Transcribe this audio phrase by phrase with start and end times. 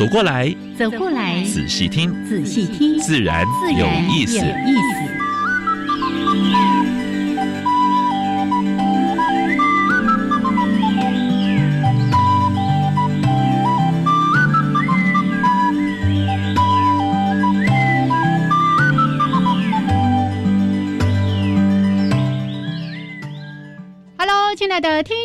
[0.00, 3.44] 走过来，走过来，仔细听，仔细听，自然
[3.78, 4.38] 有意思。
[24.56, 25.16] 亲爱的听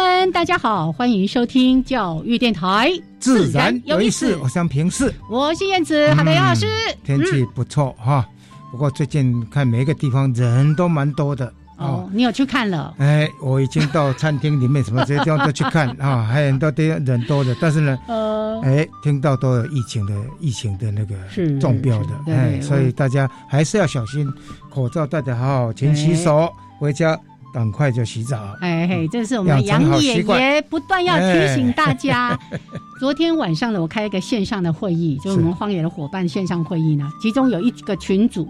[0.00, 4.34] 们，大家好，欢迎收听教育电台，自然有意思。
[4.36, 6.66] 我想平视，我是燕子，好的，杨老师。
[7.04, 8.26] 天气不错哈，
[8.70, 12.08] 不过最近看每一个地方人都蛮多的哦。
[12.14, 12.94] 你有去看了？
[12.98, 21.14] 哎，我已经到餐厅里面什么这些地方都去看啊， 还有很多地方人多的，但是呢，呃，哎，听到都有疫情的疫情的那个
[21.60, 24.26] 中标的，哎，所以大家还是要小心，
[24.70, 27.18] 口罩戴得好好，勤洗手，回家。
[27.52, 28.56] 赶快就洗澡！
[28.60, 32.38] 哎嘿，这是我们杨爷爷不断要提醒大家。
[33.00, 38.48] 昨天晚上呢，我开一个线上的会议，就是我们荒野的伙伴线上会议呢，其中有一个群组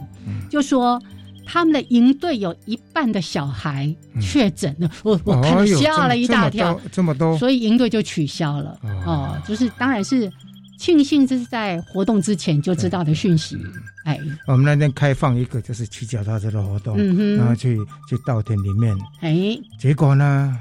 [0.50, 1.00] 就说
[1.46, 8.78] 他们的营队有一半的小孩确诊了，我我看吓了一大跳，这么多，所以营队就取消了。
[9.06, 10.30] 哦，就是当然是。
[10.80, 13.54] 庆幸这是在活动之前就知道的讯息。
[14.04, 16.96] 哎，我们那天开放一个就是骑脚踏车的活动，
[17.36, 17.76] 然后去
[18.08, 18.96] 去稻田里面。
[19.20, 20.58] 哎，结果呢，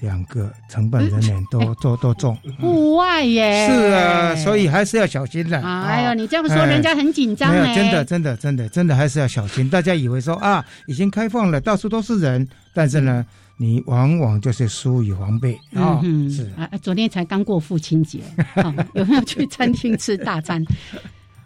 [0.00, 2.36] 两个承办人员都都都中。
[2.60, 3.66] 户外耶。
[3.66, 5.58] 是啊，所以还是要小心的。
[5.58, 7.74] 哎呦，你这样说人家很紧张哎。
[7.74, 9.70] 真的真的真的真的还是要小心。
[9.70, 13.24] 大家以为说啊，已经开放了，到处都是人，但是呢。
[13.58, 16.00] 你往往就是疏于防备啊！
[16.30, 18.20] 是啊，昨天才刚过父亲节，
[18.94, 20.64] 有没有去餐厅吃大餐？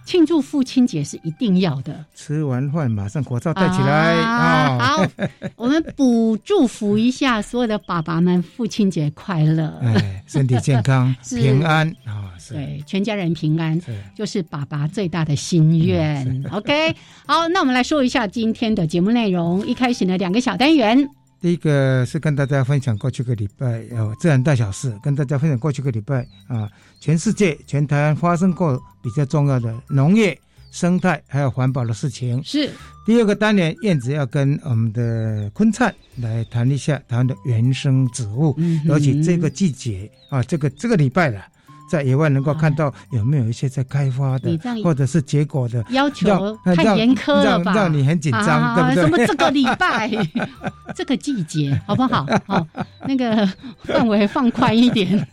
[0.03, 2.05] 庆祝父亲节是一定要的。
[2.17, 4.79] 吃完饭马上口罩戴起来啊！
[4.79, 5.07] 好，
[5.55, 9.79] 我们补祝福一下所有的爸爸们，父亲节快乐！
[9.81, 12.35] 哎，身体健康，平安啊！
[12.49, 13.81] 对，全家人平安，
[14.17, 16.45] 就是爸爸最大的心愿。
[16.51, 16.93] OK，
[17.27, 19.65] 好，那我们来说一下今天的节目内容。
[19.65, 21.09] 一开始呢，两个小单元。
[21.41, 26.71] 第一个是跟大家分享过去个礼拜呃自然大小事，跟大家分享过去个礼拜啊，
[27.01, 30.39] 全世界全台湾发生过比较重要的农业、
[30.71, 32.43] 生态还有环保的事情。
[32.45, 32.71] 是
[33.07, 41.47] 第二个单元，燕子要跟我们的坤灿来谈一下台湾的原生植物，尤其这个季节啊，这个这个礼拜了。
[41.91, 47.75] 在野外能够看到有没有一些在开发的，或者是结果的要求太严苛了吧？
[47.75, 49.03] 让你很紧张，对不对？
[49.03, 50.09] 什么这个礼拜，
[50.95, 52.25] 这个季节好不好？
[52.47, 52.65] 好，
[53.09, 53.45] 那个
[53.83, 55.27] 范围放宽一点。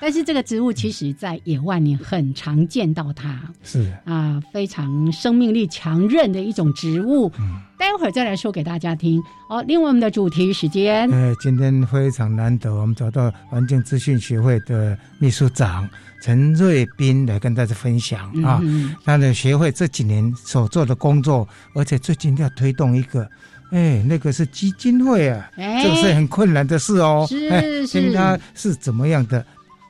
[0.00, 3.92] 但是这个植物其实，在野外你很常见到它，是。
[4.04, 7.30] 啊，非常生命力强韧的一种植物。
[7.38, 9.22] 嗯，待会儿再来说给大家听。
[9.48, 15.88] 好，另外我们的主题时间，哎，今天非常难得，我们找到环境资讯协会的秘书长
[16.22, 18.30] 陈瑞斌来跟大家分享。
[18.42, 18.62] 啊，
[19.04, 23.28] 他的协会这几年所做的工作，而且最近要推动一个，
[23.70, 29.44] 哎，那个是基金会啊，这个是很困难的事哦，是是，他是怎么样的？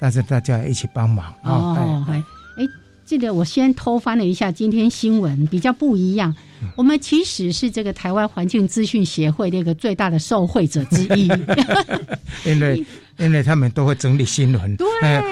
[0.06, 2.22] 但是大家一起帮忙哦，哎，
[2.58, 2.68] 哎，
[3.04, 6.32] 记得我先偷翻了一下今天新闻，比较不一样。
[6.76, 11.26] 我们其实是这个台湾环境资讯协会的一个最大的受惠者之一，
[12.46, 12.86] 因为
[13.18, 14.86] 因为他们都会整理新闻，对，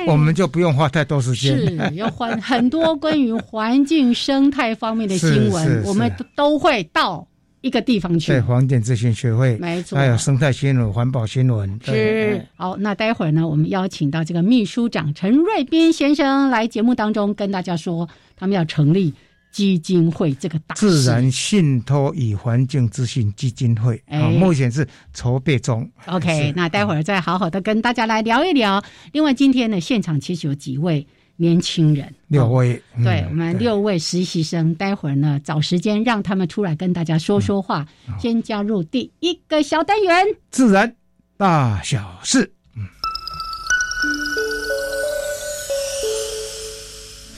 [0.08, 7.24] 我们就不用花太多时间，是要环很多关于环境生态方面的 新闻，我们都会到。
[7.64, 11.80] 一个地方去，对，黄点咨询学会，没错，还有生态新闻、环保新闻。
[11.82, 18.06] 是好，那待会儿呢，我们邀请到这个秘书长陈瑞斌先生来节目当中跟大家说，
[18.36, 19.14] 他们要成立
[19.50, 25.90] 基金会这个大自然信托与环境资讯基金会，啊，目前是筹备中。
[26.04, 28.84] OK，那待会儿再好好的跟大家来聊一聊。
[29.12, 31.06] 另外，今天呢，现场其实有几位。
[31.36, 37.86] 年轻人六位，对我们六位实习生，待会儿呢找时间让他们出来跟大家说说话。
[38.20, 40.94] 先加入第一个小单元，自然
[41.36, 42.52] 大小事。
[42.76, 42.82] 嗯，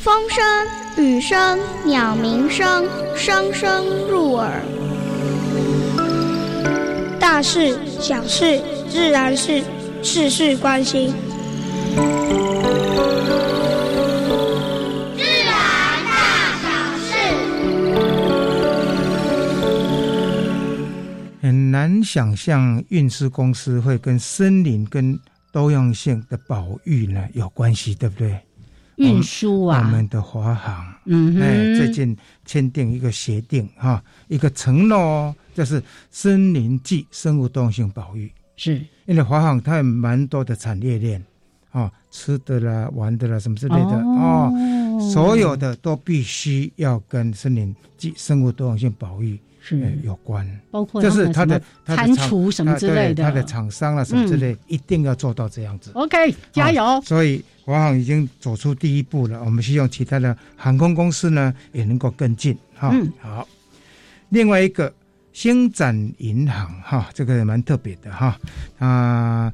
[0.03, 0.45] 风声、
[1.05, 4.63] 雨声、鸟鸣声，声声入耳。
[7.19, 9.63] 大事、小事、自然是。
[10.03, 11.13] 事事关心。
[21.47, 25.17] 很难想象运输公司会跟森林跟
[25.53, 28.37] 多样性的保育呢有关系，对不对？
[28.97, 38.29] 运输啊，我们的华航，嗯哎，最近签订一个协定哈，一个承诺哦，就是森林暨生物多样性保育。
[38.57, 41.25] 是，因为华航它有蛮多的产业链，
[41.71, 44.53] 哦，吃的啦、玩的啦什么之类的哦，
[45.13, 55.91] 所有的都必须要跟森林暨生物多样性保育是有关，包括就是他的蟾蜍什么之类的，他的厂商啊什么之类，一定要做到这样子。
[55.95, 57.01] OK，加油！
[57.05, 62.95] 所以华航已经走出第一步了，我们希望其他的航空公司呢也能够跟进哈。
[63.21, 63.49] 好，
[64.29, 64.93] 另外一个。
[65.33, 68.41] 星展银行哈，这个蛮特别的哈
[68.79, 69.53] 啊，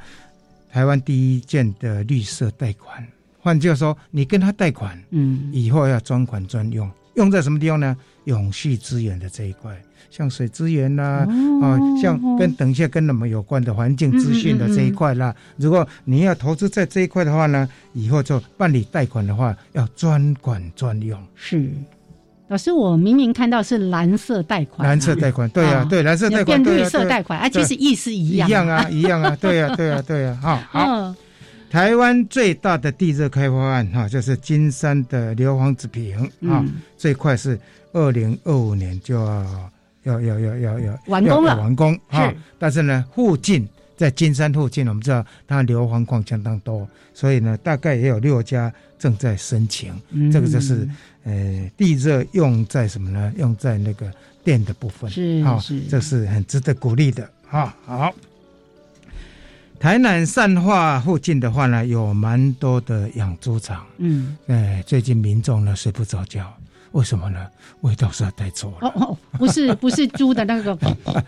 [0.70, 3.04] 台湾第一件的绿色贷款，
[3.40, 7.96] 换句话说，你跟他贷款，嗯，以后要专款专用，用在什么地方呢？
[8.26, 9.76] 永续资源的这一块，
[10.12, 11.26] 像水资源啦，
[11.62, 15.30] 哦、啊，像跟等一下跟我们有关的环境资讯的这一块啦。
[15.30, 21.18] 嗯嗯嗯如果你要投资在这一块的话呢，以后就办理贷款的话，要专管专用。
[21.34, 21.70] 是。
[22.48, 31.14] 老师，我明明看到是蓝色贷款，蓝色贷款，对啊，对，蓝色贷款变绿色贷款，啊，其实意思一样，一样啊，一样啊，对啊，对啊，对啊， 哈，好。
[31.70, 36.62] 台湾最大的地热开发案哈，就是金山的硫磺子坪啊，
[36.98, 37.58] 最快是
[37.94, 39.70] 二零二五年就要
[40.04, 42.32] 要要要要要完工了，完工啊。
[42.58, 49.92] 但是呢，附近在金山附近，我们知道它硫磺矿相当多，所以呢，大概也有六家正在申请。
[50.32, 50.88] 这个就是
[51.24, 53.32] 呃，地热用在什么呢？
[53.36, 54.12] 用在那个
[54.42, 57.76] 电的部分，是啊，这是很值得鼓励的啊。
[57.84, 58.12] 好。
[59.78, 63.84] 台南善化附近的话呢，有蛮多的养猪场。
[63.98, 66.52] 嗯，哎，最近民众呢睡不着觉，
[66.92, 67.46] 为什么呢？
[67.80, 68.88] 味道是要太臭了。
[68.88, 70.76] 哦哦，不是不是猪的那个，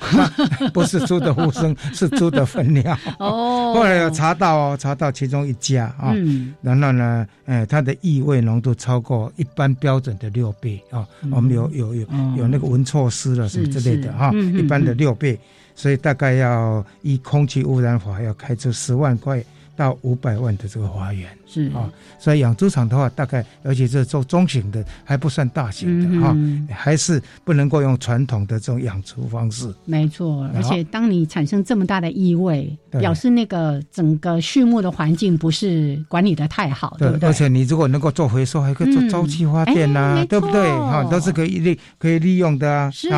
[0.72, 2.96] 不是猪的呼声， 是猪的粪尿。
[3.18, 11.06] 哦，后来有查到哦，查到其中一家啊，嗯，然后呢，哎，它的异味浓度超过一般标准的六倍啊。
[11.30, 12.06] 我们有有有
[12.36, 15.38] 有那个闻错师了什么之类的哈，一般的六倍。
[15.76, 19.42] 所以大概要依空气污染法要开出十万块
[19.76, 29.72] 到五百万的这个花园是啊，所以养猪场的话，大概而且是做中型的，还不算大型的哈、嗯，还是不能够用传统的这种养猪方式。
[29.84, 37.28] 没错，而且当你产生这么大的异味，表示那个整个畜牧的环境不是管理的太好，对不对？
[37.28, 40.62] 而且你如果能够做回收，还可以做沼气发电呐、嗯，对不对？
[40.78, 42.90] 哈，都是可以利可以利用的啊。
[42.90, 43.08] 是。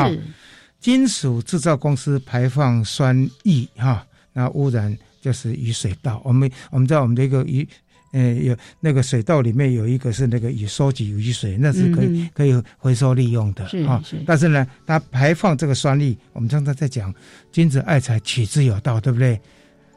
[0.79, 6.23] 金属制造公司排放酸液哈，那污染就是雨水道。
[6.25, 7.69] 我们我们知道我们这个雨，
[8.13, 14.01] 呃，有那个水道里面有一个是那个雨收集雨水，那是可以、嗯、可以回收利用的啊。
[14.25, 17.13] 但是呢，它排放这个酸粒，我们常常在讲
[17.51, 19.41] 君子爱财，取之有道，对不对？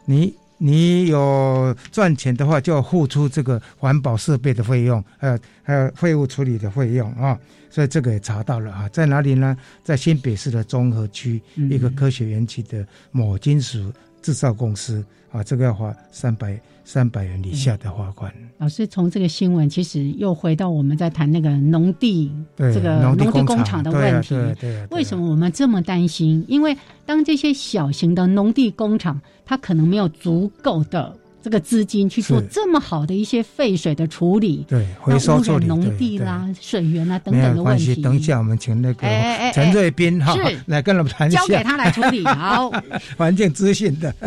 [0.06, 7.38] 你你有赚钱的话，就要付出这个环保设备的费用，还有还有废物处理的费用啊。
[7.70, 9.56] 所以这个也查到了啊，在哪里呢？
[9.84, 13.94] 在新北市的中和区、嗯、一个科学园区的某金属
[14.24, 18.34] 制造公司啊，这个要花三百三百元以下的罚款。
[18.58, 24.30] 老师从这个新闻，其实又回到我们在谈那个农地这个农地工厂的问题。
[24.30, 24.88] 对啊对啊。
[24.92, 26.44] 为什么我们这么担心？
[26.48, 31.16] 因为当这些小型的农地工厂，它可能没有足够的。
[31.42, 37.96] 这个资金去做这么好的一些废水的处理，对回收处理农地啦、水源啊等等的问题。
[38.02, 39.08] 等一下，我们请那个
[39.54, 42.26] 陈瑞斌哈来跟我们谈一下，交给他来处理。
[42.26, 42.70] 好，
[43.18, 44.14] 环境资讯的。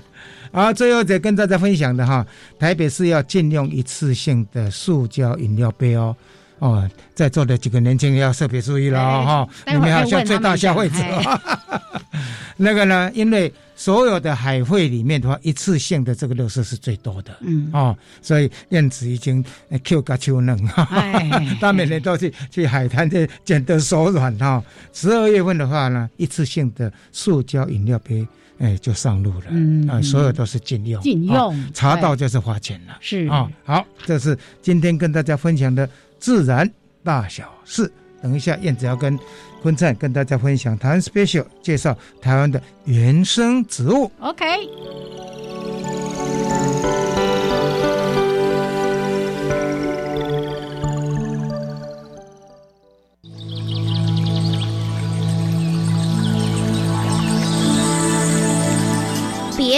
[0.52, 2.26] 好，最后再跟大家分享的哈，
[2.58, 6.14] 台北市要禁用一次性的塑胶饮料杯哦。
[6.58, 10.96] 哦，在座的几个年轻人要特别注意了哈，你们好像最大消费者。
[12.58, 19.42] 那个呢，因为所有的海会里面的话，一次性的这个垃圾是最多的，嗯，哦，所以燕子已经
[19.84, 20.86] Q 嘎秋嫩哈，
[21.58, 24.62] 他每年都去去海滩这捡得手软哈。
[24.92, 28.28] 十二月份的话呢，一次性的塑胶饮料杯。
[28.60, 33.50] 哎，就上路了，嗯啊，所有都是禁用，禁用，啊、查到就是花钱了，是啊。
[33.64, 35.88] 好，这是今天跟大家分享的
[36.18, 36.70] 自然
[37.02, 37.90] 大小事。
[38.22, 39.18] 等一下，燕子要跟
[39.62, 44.12] 坤灿跟大家分享台湾 special 介绍台湾的原生植物。
[44.20, 44.44] OK。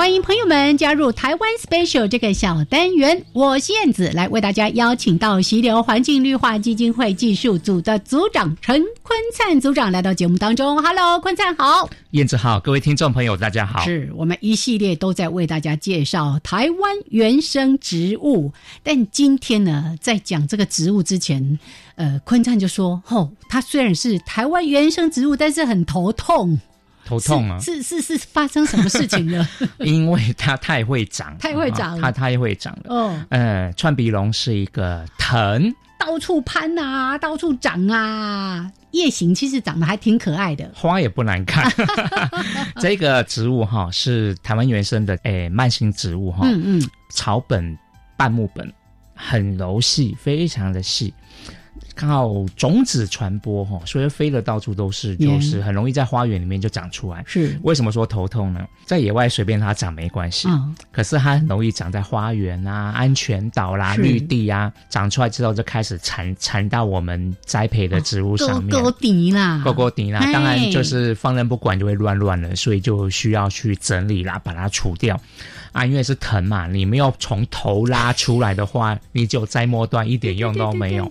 [0.00, 10.82] 欢迎朋友们加入台湾 Special 这个小单元，我是燕子，来为大家邀请到溪流环境绿化基金会技术组的组长陈坤灿组长来到节目当中。
[10.82, 13.80] Hello，坤灿好，燕子好，各位听众朋友大家好。
[13.80, 21.58] 是我们一系列都在为大家介绍台湾原生植物，但今天呢，在讲这个植物之前，
[21.96, 26.58] 呃，坤灿就说：“哦，它虽然是台湾原生植物，但是很头痛。”
[27.10, 27.58] 头痛啊！
[27.58, 29.46] 是是是，发生什么事情了？
[29.80, 32.94] 因为它太会长，太会长了，它太会长了。
[32.94, 38.70] 哦，呃，串鼻龙是一个藤，到处攀啊，到处长啊。
[38.92, 41.72] 夜行其实长得还挺可爱的，花也不难看。
[42.80, 47.76] 这个植物哈是台湾原生的诶慢性植物哈，嗯嗯，草本
[48.16, 48.72] 半木本，
[49.14, 51.14] 很柔细，非常的细。
[52.00, 57.22] 靠种子传播哈，所以飞的到处都是，就是很容易在花园里面就长出来。
[57.26, 58.66] 是为什么说头痛呢？
[58.86, 60.48] 在野外随便它长没关系，
[60.90, 68.70] 可是它很容易长在花园啊、安全岛啦、绿地啊，长出来之后就开始缠缠到我们栽培的植物上面。
[68.70, 75.20] 勾勾底啦，勾勾底啦，当然就是放任不管就会乱乱了，所以就需要去整理啦，把它除掉。
[75.72, 81.10] 啊，因为是藤嘛，你没有从头拉出来的话，你只有摘末端一点用都没有，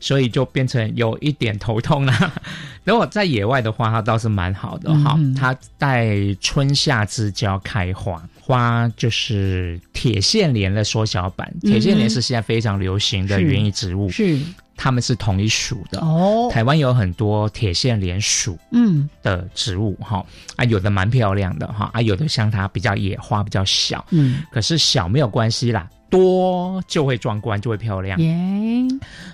[0.00, 2.32] 所以就变成有一点头痛了。
[2.84, 11.52] 如果在野外的话，它倒是蛮好的哈，它在春夏之交开花，花就是铁线莲的缩小版。
[11.62, 14.38] 铁线莲是现在非常流行的园艺植物，是。
[14.76, 16.48] 它们是同一属的哦。
[16.52, 20.24] 台湾有很多铁线莲属嗯的植物哈
[20.56, 28.36] 啊，有的蛮漂亮的哈啊，有的像它比较野花比较小嗯，可是小没有关系啦，多就会壮观就会漂亮耶。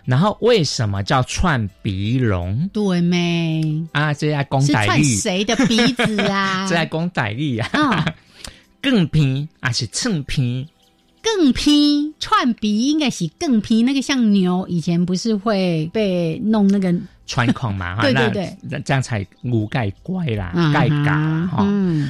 [0.04, 2.68] 然后为什么叫串鼻龙？
[2.72, 4.12] 对没啊？
[4.14, 6.66] 这在公仔力谁的鼻子啊？
[6.70, 8.04] 这在公仔力啊？
[8.82, 10.66] 更平啊是蹭偏。
[11.22, 16.92] 更批串鼻应该是更批，那个像牛以前不是会被弄那个
[17.26, 18.00] 穿孔嘛？
[18.02, 21.66] 对对对，那这样才无盖乖啦，盖嘎哈。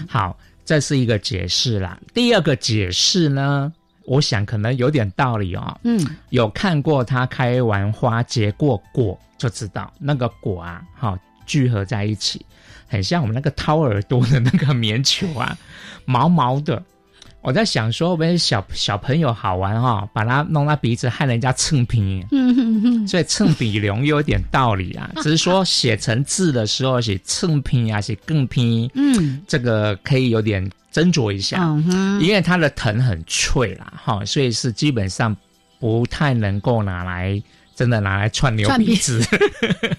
[0.09, 2.01] 好，这是一个解释啦。
[2.15, 3.71] 第二个解释呢，
[4.07, 5.79] 我想可能有点道理哦。
[5.85, 6.01] 嗯，
[6.31, 12.45] 有看过它开完花结过果，就知道那个果啊，哈聚合在一起，
[12.89, 15.57] 很像我们那个掏耳朵的那个棉球啊，
[16.07, 16.83] 毛毛的。
[17.43, 22.25] 我在想说，我们小小朋友好玩哈，把它弄到鼻子，害人家蹭鼻，
[23.07, 25.11] 所以蹭鼻龙有点道理啊。
[25.23, 31.59] 只是说写成字的时候写蹭鼻啊，写更鼻，嗯，这个可以有点斟酌一下，
[32.21, 35.37] 因为它的藤很脆啦，哈，所以是基本上
[35.81, 37.43] 不太能够拿来
[37.75, 39.21] 真的拿来串牛鼻子。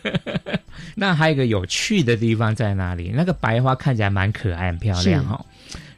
[0.96, 3.12] 那还有一个有趣的地方在哪里？
[3.14, 5.44] 那个白花看起来蛮可爱、很漂亮哈。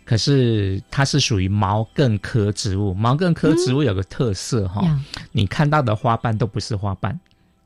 [0.06, 4.82] 可是它是属于毛茛科植物，毛茛科植物有个特色哈，
[5.32, 7.20] 你看到的花瓣都不是花瓣，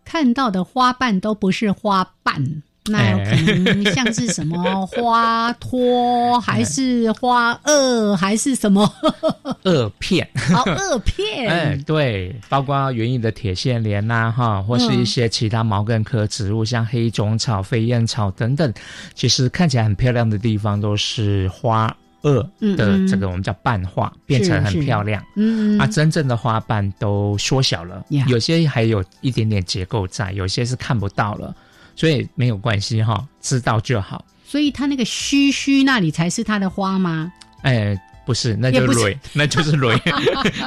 [0.05, 2.63] 看到的花瓣都不是花瓣。
[2.85, 8.91] 那有可能像是什么花托，还是花萼，还是什么
[9.61, 10.27] 萼片？
[10.35, 11.47] 好，萼片。
[11.47, 18.73] 哎，对，包括园艺的铁线莲呐，哈，或是一些其他毛茛科植物，像黑种草、飞燕草等等，
[19.13, 22.45] 其实看起来很漂亮的地方，都是花萼
[22.75, 25.23] 的这个我们叫瓣化，变成很漂亮。
[25.35, 31.55] 嗯，啊，真正的花瓣都缩小了，有些还有一点点结构在，有些是看不到了。
[31.95, 34.23] 所以没有关系哈，知道就好。
[34.45, 37.31] 所以它那个须须那里才是它的花吗？
[37.61, 39.99] 哎，不是，那就蕊， 那就是蕊。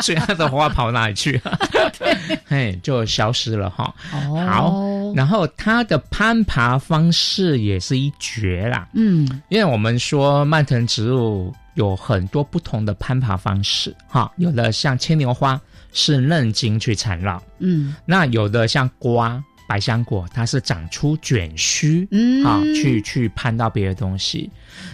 [0.02, 1.58] 所以它的花跑哪里去了？
[2.50, 3.94] 哎，就消失了哈。
[4.12, 8.88] 哦好，然后它的攀爬方式也是一绝啦。
[8.94, 15.60] 嗯，因为我们说蔓藤植物有很多不同的攀爬方式哈，有的像牵牛花
[15.92, 19.40] 是嫩茎去缠绕，嗯，那有的像瓜。
[19.72, 24.50] 百香果它是长出卷须，嗯，啊，去去攀到别的东西。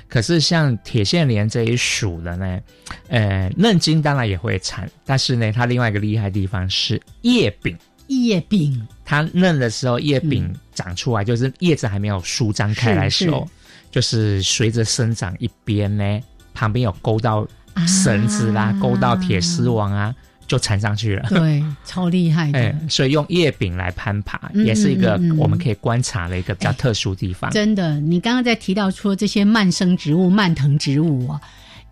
[0.08, 2.60] 可是像铁线莲这一属的呢，
[3.08, 7.76] 呃，嫩茎当然也会缠，但是呢，它另外一个厉害地方是叶柄。
[8.06, 13.48] 叶柄，它嫩的时候叶柄长出来，就是叶子还没有舒张开来时候，
[13.90, 16.20] 就是随着生长一边呢，
[16.54, 17.44] 旁边有勾到
[17.84, 20.14] 绳子啦，勾到铁丝网啊。
[20.48, 21.28] 就缠上去了。
[21.28, 22.74] 对，超厉害的。
[22.90, 27.50] 所以用叶柄来攀爬，也是一个我们可以观察的一个比较特殊地方。
[27.52, 31.40] 真的，你刚刚在提到说这些蔓生植物、蔓藤植物啊，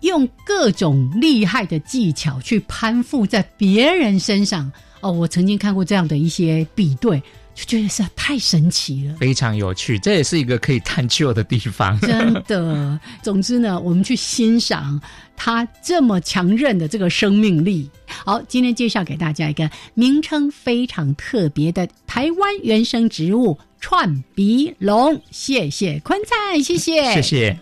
[0.01, 4.73] 用各种厉害的技巧去攀附在别人身上。
[5.03, 7.23] 哦，我曾经看过这样的一些比对。
[7.57, 11.99] 就觉得是太神奇了，非常有趣，这也是一个可以探究的地方。
[12.01, 15.01] 真的，总之呢，我们去欣赏
[15.35, 17.91] 它这么强韧的这个生命力。
[18.07, 25.23] 好，今天介绍给大家一个名称非常特别的台湾原生植物——串鼻龙。
[25.31, 27.59] 谢谢坤灿，谢谢，谢谢。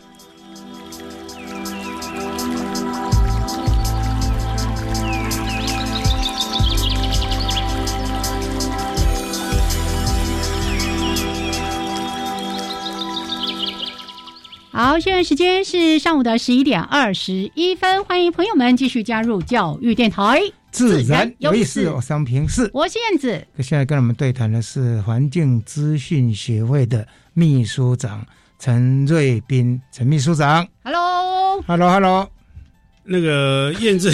[14.76, 20.40] 好，现在时间是上午的十一点二十一分，欢迎朋友们继续加入教育电台，
[20.73, 21.88] 自然有意思。
[21.90, 23.47] 我商平是，我是燕子。
[23.62, 28.26] 现在跟我们对谈的是环境资讯协会的秘书长
[28.59, 30.66] 陈瑞斌，陈秘书长。
[30.83, 32.28] Hello，Hello，Hello。
[33.04, 34.11] 那个燕子，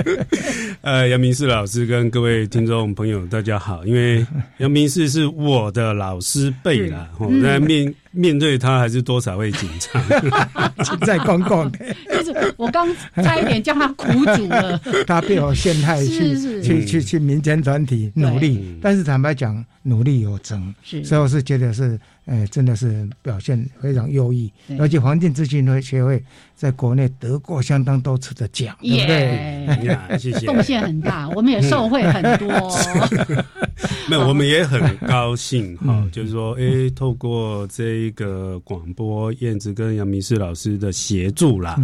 [0.80, 3.84] 呃，杨明世老师跟各位听众朋友，大家好。
[3.84, 4.26] 因为
[4.56, 10.02] 杨明世是我的老师辈啦，我在面面对他还是多少会紧张，
[11.04, 11.78] 在公共的。
[12.10, 14.06] 就是我刚差一点叫他苦
[14.36, 21.98] 主了， 他被我陷害去去去去民间团体努力，但是坦白讲，努力有成，所以我是觉得是。
[22.26, 26.24] 哎，真的是表现非常优异，而且环境咨询会协会
[26.56, 30.16] 在国内得过相当多次的奖，对不对？
[30.18, 32.48] 谢谢，贡献很大，我们也受惠很多。
[34.08, 41.80] 没有，我们也很高兴哈，就是说，哎，透过这个广播，燕子跟杨明世老师的协助啦，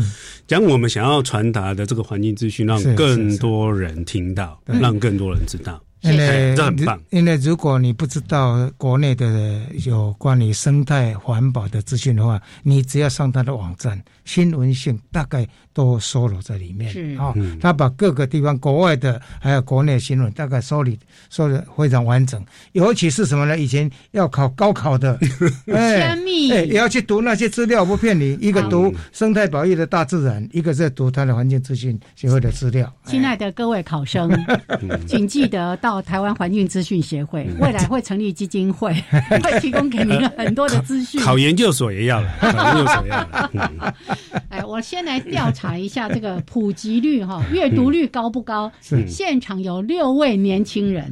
[0.47, 5.83] 将我们想要传达的这个环境资讯，让更多人听到，让更多人知道。
[6.03, 15.47] 因为这很棒，因为如果你不知道国内的有关于生态环保的资讯的话，你只要上他的网站，新闻性大概。
[15.73, 20.99] 都收录在里面，是啊，他把各个地方国外的还有国内新闻大概收理
[21.31, 23.57] 收的非常完整，尤其是什么呢？
[23.57, 25.17] 以前要考高考的，
[25.73, 26.17] 哎，哎，
[26.65, 28.37] 也要去读那些资料，不骗你。
[28.41, 32.93] 一个读生态保育的大自然，一个在读它的环境资讯协会的资料。
[33.05, 34.29] 亲爱的各位考生，
[35.07, 38.93] 请记得到台湾环境资讯协会，未来会成立基金会，
[39.41, 41.21] 会提供给您很多的资讯。
[41.23, 43.95] 考研究所也要了，研究所要了。
[44.49, 45.77] 哎，我先来调查。
[45.81, 48.71] 一下这个普及率哈，阅读率高不高？
[49.09, 51.11] 现场有六位年轻人，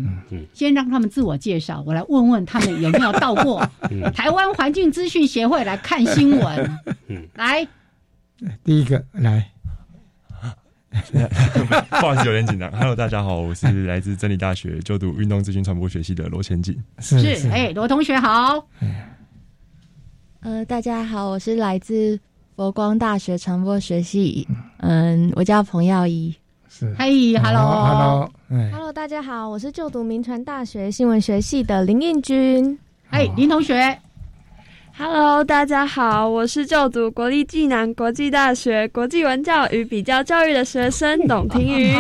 [0.53, 3.67] 先让他们自我介绍，我来问问他们有没有到过
[4.15, 6.79] 台湾环境资讯协会来看新闻。
[7.35, 7.67] 来，
[8.63, 9.51] 第一个来，
[11.91, 12.71] 不好意思，有点紧张。
[12.73, 16.77] Hello，大家好，我是来自真理大学就读运动资讯传播学系的罗千锦。
[16.99, 17.17] 是，
[17.51, 18.69] 哎，罗同学好。
[20.41, 22.21] 呃，大家好，我是来自。
[22.59, 24.45] 佛光大学传播学系，
[24.79, 26.35] 嗯，我叫彭耀仪。
[26.69, 27.07] 是，嗨
[27.41, 32.77] ，Hello，Hello，Hello，大家好，我是就读民传大学新闻学系的林应君。
[33.07, 33.97] 嗨，林同学。
[34.97, 41.95] Hello，大家好，我是就读国立暨南国际大学国际文教与比较教育的学生董庭瑜。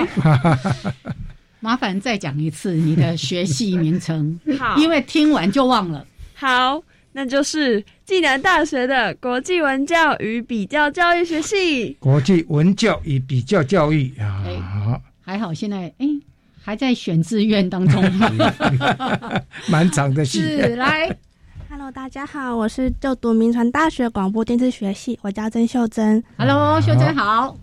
[1.63, 6.05] 麻烦再讲一次你的学系名称， 好，因为听完就忘了。
[6.35, 6.83] 好。
[7.19, 11.93] 那就是暨南大学的国际文教与比较教育学系。
[11.95, 14.45] 国际文教与比较教育啊，
[15.21, 16.07] 还好现在哎
[16.63, 18.01] 还在选志愿当中，
[19.69, 20.39] 蛮长的戏。
[20.39, 21.13] 是来
[21.69, 26.23] ，Hello，大家好，我是就读民传大学广播电视学系，我叫曾秀珍。
[26.37, 27.59] Hello，秀珍好。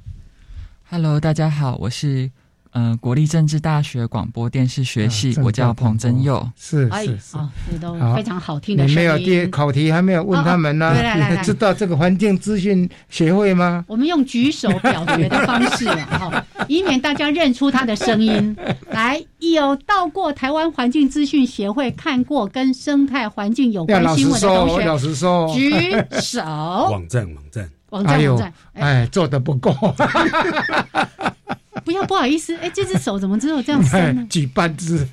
[0.89, 2.29] Hello，大家好，我是。
[2.77, 7.37] 嗯，国立政治大学广播电视学系，我叫彭真佑，是是是，
[7.71, 10.93] 你都非常好听的你没有第考题还没有问他们呢？
[11.41, 13.85] 知道这个环境资讯协会吗？
[13.87, 18.53] 我们用举手表决的方式啊， 以免大家认出他的声音。
[18.91, 26.41] 来，有到过台湾环境资讯协会看过跟生态环境有关新闻的同学，老实说，举手。
[26.43, 29.73] 网站网站网站网站，哎，做的不够。
[31.85, 34.27] 不要不好意思， 哎，这只手怎么只有这样伸呢？
[34.29, 35.07] 举半只，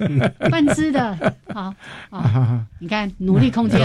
[0.51, 1.73] 半只的，好，
[2.11, 3.79] 好，你看努力空间，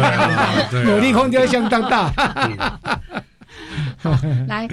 [0.85, 2.09] 努力空间相当大。
[3.97, 4.67] 好， 来，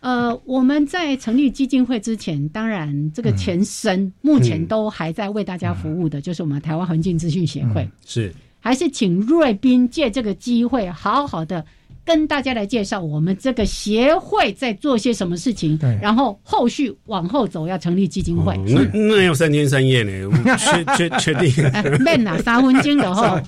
[0.00, 7.88] 呃，我们在成立基金会之前，当然这个前身目前都还在为大家服务的，就是我们台湾环境资讯协会。
[8.04, 11.64] 是，还是请瑞斌借这个机会，好好的。
[12.10, 18.56] 跟大家来介绍我们这个协会在做些什么事情，对，然后后续往后走要成立基金会。
[18.66, 20.28] 那那要三天三夜呢？
[20.58, 21.64] 确确确定？
[22.02, 23.40] 没哪三分钟的 哈。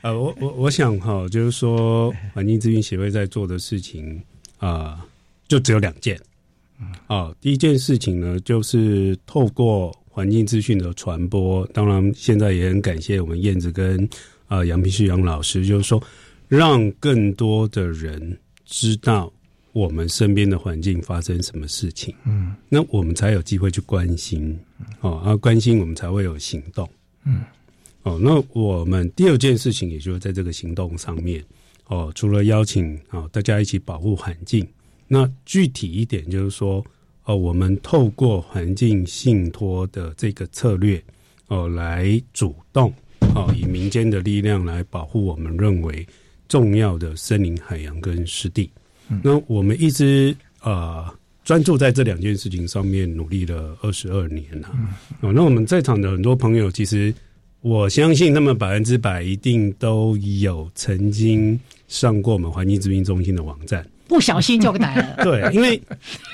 [0.00, 4.18] 呃，我我我想哈，就是说环境资讯协会在做的事情
[4.56, 5.04] 啊，
[5.46, 6.18] 就只有两件。
[7.06, 11.66] 啊，第一件事情呢，就是透过环境资讯的传播。
[11.74, 14.08] 当然，现在也很感谢我们燕子跟
[14.48, 16.02] 啊杨平旭杨老师，就是说
[16.54, 19.32] 让更多的人知道
[19.72, 22.14] 我们身边的环境发生什么事情。
[22.26, 24.54] 嗯，那我们才有机会去关心。
[25.00, 26.86] 哦，啊，关心我们才会有行动。
[27.24, 27.40] 嗯，
[28.02, 31.42] 哦，那我们第二件事情，也就是在这个行动上面，
[31.86, 34.66] 哦，除了邀请啊大家一起保护环境。
[35.08, 36.84] 那具体一点就是说，
[37.24, 41.02] 哦，我们透过环境信托的这个策略，
[41.46, 42.92] 哦，来主动，
[43.34, 46.06] 哦，以民间的力量来保护我们认为
[46.52, 48.70] 重要的森林、海洋跟湿地。
[49.22, 51.02] 那我们一直呃
[51.42, 54.68] 专注在这两件事情上面努力了二十二年了。
[55.22, 57.14] 哦，那我们在场的很多朋友，其实
[57.62, 63.82] 我相信他们百分之百一定都有曾经上过我们环境咨询中心的网站。
[64.12, 65.16] 不小心就来了。
[65.24, 65.80] 对，因为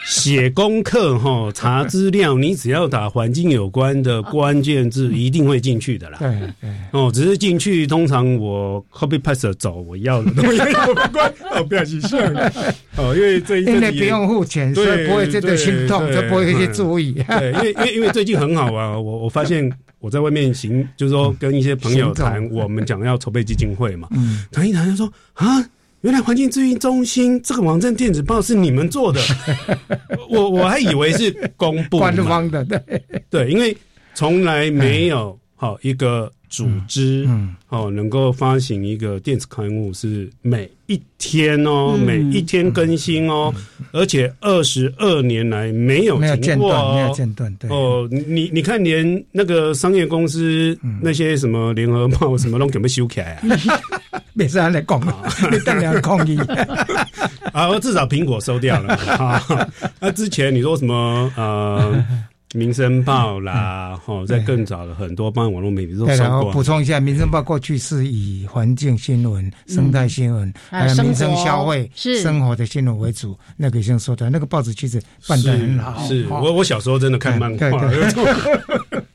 [0.05, 6.19] 写功课哈，查资料，你只要打环境有关的关键字，一定会进去的啦。
[6.19, 6.29] 对
[6.61, 6.71] 对。
[6.91, 12.19] 哦，只是进去，通常我 copy paste 走我要的东西，不关哦，不要去想
[12.99, 17.13] 哦，因为这因为不用付钱，所以不会真的心痛，就不会去注意。
[17.13, 24.09] 对， 因为因为因为最近很好啊，我我发现我在外面行，就是说跟一些朋友谈，我们讲要筹备基金会嘛，
[24.51, 25.65] 谈一谈，就说啊。
[26.03, 29.21] 原来环境资讯中心这个网站电子报是你们做的，
[30.31, 32.81] 我我还以为是公布官方的，对。
[33.29, 33.77] 对，因为
[34.15, 43.53] 从来没有好一个组织，嗯，哦，能够发行一个电子刊物是每一天哦，每一天更新哦，
[43.91, 47.69] 而且二十二年来没有没有间断，没有间断，对。
[47.71, 53.43] 哦，你你看连那个商业公司那些什么联合报什么都给们修起来啊。
[54.39, 56.39] 没事，来讲啊，你当然抗议
[57.53, 57.77] 啊！
[57.81, 59.69] 至少苹果收掉了 啊。
[59.99, 60.95] 那之前你说什么
[61.37, 61.93] 呃，
[62.57, 66.53] 《民生报》啦，哈，在更早的很多帮网络媒体都收过。
[66.53, 73.37] 补充一下，《民生报》过去是以环境新闻、生态新闻还有民生消费、生活的新闻为主。
[73.57, 76.01] 那个已经收掉，那个报纸其实办得很好。
[76.07, 77.69] 是我我小时候真的看漫画。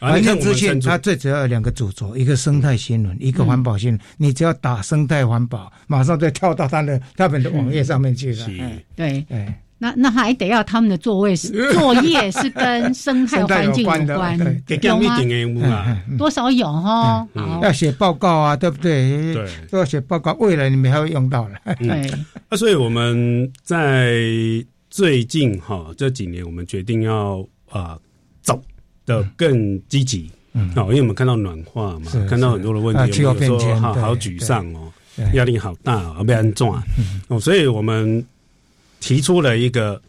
[0.00, 4.00] 环境资讯它最主要有两个主轴，一个生态新闻，一个环保新闻。
[4.16, 8.46] 你只要打生态环保，马上就跳到它的他们的网页上面去了。
[8.94, 14.38] 对，对，那那还得要他们的座位是 作业是跟生态环境有关，
[14.82, 15.96] 有吗？
[16.16, 17.26] 多少有哈？
[17.62, 19.34] 要写报告啊，对不对？
[19.34, 21.76] 对，都要写报告，未来你们还会用到的。
[21.76, 22.10] 对，
[22.50, 24.14] 那所以我们在
[24.90, 27.98] 最近哈这几年，我们决定要啊。
[29.08, 30.30] 的更积极，
[30.76, 34.92] 哦，因为我们看到暖化嘛，看到很多的问题，有时候好好沮丧哦，
[35.32, 36.80] 压力好大哦，被安装
[37.28, 38.22] 哦，所以我们
[39.00, 40.00] 提出了一个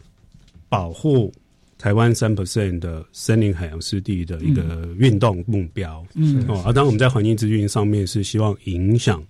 [0.68, 1.32] 保护
[1.78, 9.22] 台湾三 percent 的森林海洋湿地的一个运动目标，嗯，哦，而当我们在环境资讯上面是希望影响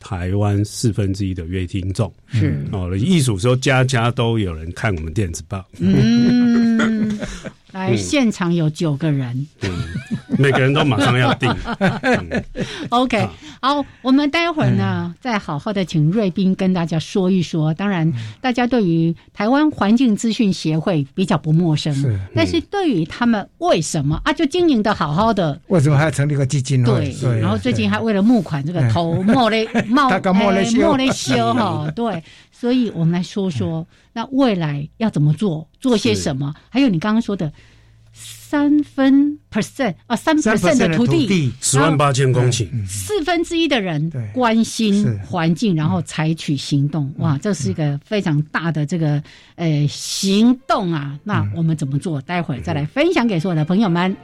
[0.00, 2.64] 台湾四分之一的乐听众，是。
[2.72, 7.18] 哦，艺术说家家都有人看我们电子报，嗯。
[7.72, 9.84] 来现场有九个人，嗯。
[10.38, 11.52] 每个人都马上要订。
[12.90, 13.28] OK，
[13.60, 17.74] 好，我们待会儿呢再好好的请瑞斌跟大家说一说。
[17.74, 22.16] 当然，大家对于台湾环境资讯协会比较不陌生，是。
[22.36, 27.12] 但是对于他们为什么啊就经营的好好的，为什么还要成立个基金会？
[27.20, 32.22] 对，然后最近还为了募款，这个头莫嘞冒 莫嘞莫嘞修哈，对。
[32.52, 33.86] 所以我们来说说，
[34.18, 36.52] 那未来要怎么做，做些什么？
[36.70, 37.52] 还有你刚刚说的
[38.12, 47.14] 三分 percent 啊，三 percent 的土地，十万八千公顷，四分之一的人关心环境，然后采取行动。
[47.18, 49.22] 哇，这是一个非常大的这个
[49.54, 51.16] 呃行动啊！
[51.22, 52.20] 那我们怎么做？
[52.20, 54.16] 待会儿再来分享给所有的朋友们。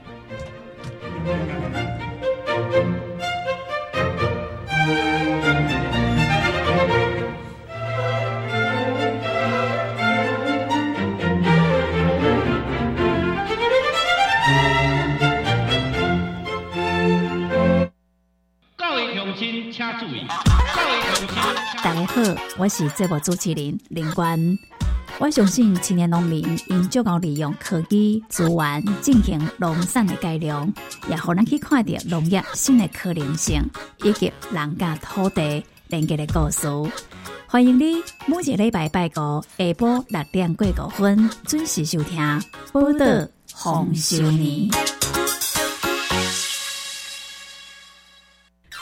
[21.82, 22.22] 大家好，
[22.58, 24.58] 我是节目主持人林冠。
[25.18, 30.72] 我相信青年农民应足够利用科技资源进行农产的改良，
[31.08, 33.62] 也好咱去看到农业新的可能性，
[34.02, 36.66] 以及人家土地连接的故事。
[37.46, 42.20] 欢迎你每一礼拜拜五下晡六点过五分准时收听
[42.72, 44.68] 《报道红少年》。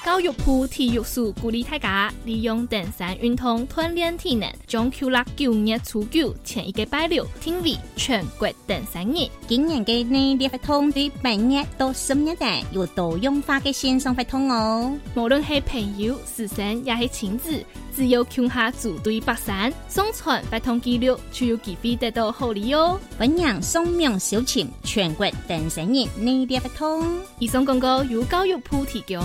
[0.04, 9.28] 教育部体育署鼓励大家利用登山运动锻炼体能，将 Q 六九月初九前一个拜六定为全国登山日。
[9.46, 14.92] 今年的内地活动对八月到十月代有多样化嘅线上活动哦。
[15.14, 22.98] 无论系朋友、师生，也系亲子，只要穷下组队北山，上传活动记录，就有机会得到好礼哦。
[23.16, 27.20] 本人送命小钱，全国登山日内地活动。
[27.38, 29.24] 以上广告由教育部提供。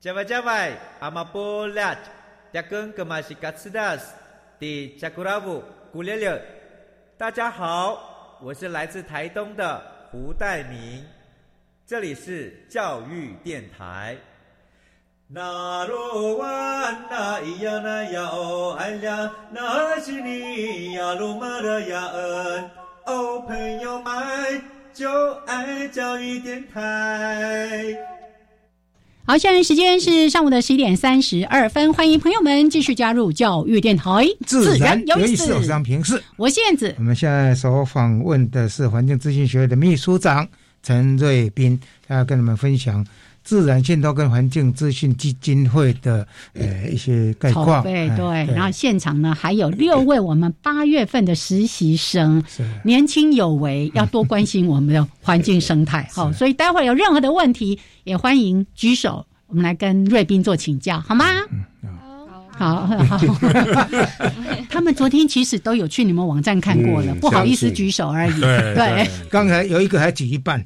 [0.00, 1.92] 加外加外，阿玛波拉，
[2.52, 4.14] 扎根格玛西卡斯达斯，
[4.60, 6.40] 的加古拉布古列列。
[7.16, 11.04] 大家好，我是来自台东的胡代明，
[11.84, 14.16] 这里是教育电台。
[15.26, 22.70] 那罗哇那咿呀那呀哦哎呀，那是你呀鲁玛的呀恩
[23.04, 24.62] 哦，朋友们
[24.94, 27.96] 就爱教育电台。
[29.28, 36.94] 好，现在时间是上午的十一点三十二分，欢迎朋友们继续加入教育电台，自然有意思，我是平视，我是燕子。
[36.96, 40.48] 我们现在所访问的是环境资讯学会的秘书长
[40.82, 43.06] 陈瑞斌，他要跟你们分享
[43.48, 47.82] 自然信托跟环境资讯基金会的呃一些概况。
[47.82, 52.44] 对对，然后现场呢还有六位我们八月份的实习生，
[52.84, 56.06] 年轻有为，要多关心我们的环境生态。
[56.12, 57.80] 好，所以待会儿有任何的问题。
[58.04, 61.24] 也欢迎举手，我们来跟瑞斌做请教，好吗？
[62.50, 63.18] 好，好，好。
[64.68, 68.40] 他们昨天其实都有去你们网站看过了，不好意思举手而已。
[68.40, 70.62] 对，刚才有一个还举一半。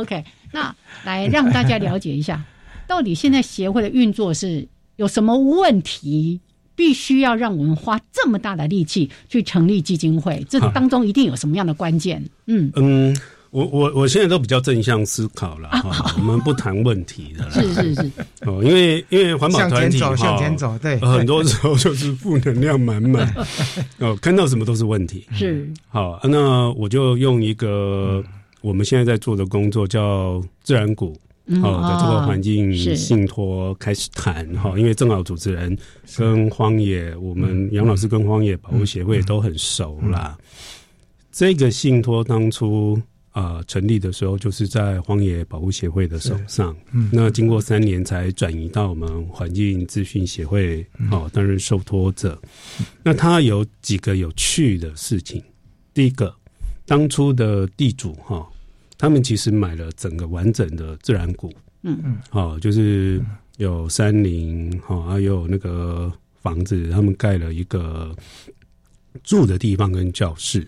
[0.00, 2.42] OK，那来让大家了解一下，
[2.86, 6.40] 到底现在协会的运作是有什么问题，
[6.74, 10.44] 必须要让我们花这么大的力气去成立基金会？
[10.48, 12.24] 这当中一定有什么样的关键？
[12.46, 13.16] 嗯嗯。
[13.54, 23.32] 我我我现在都比较正向思考了哈，我们不谈问题的，是是是哦，因为因为环保团体哈，向前走，对，很多时候就是负能量满满
[24.00, 28.24] 哦，看到什么都是问题，是好，那我就用一个
[28.64, 31.14] 我们现在在做的工作叫自然股
[31.62, 35.76] 哦的这个环境信托开始谈哈，因为正好主持人
[36.16, 40.38] 跟荒野，我们杨老师跟荒野保护协会都很熟啦，
[41.30, 42.98] 这个信托当初。
[43.34, 46.72] 啊，成立的时候就是在荒野保护协会的手上，
[47.10, 52.40] 那经过三年才转移到我们环境资讯协会，哦，担任受托者。
[53.02, 55.42] 那它有几个有趣的事情。
[55.92, 56.32] 第一个，
[56.86, 58.48] 当初的地主哈，
[59.04, 62.00] 他们其实买了整个完整的自然谷，嗯。
[62.02, 63.22] 嗯，好，就是
[63.58, 68.16] 有山林，哦，还有那个房子，他们盖了一个
[69.22, 70.66] 住的地方跟教室。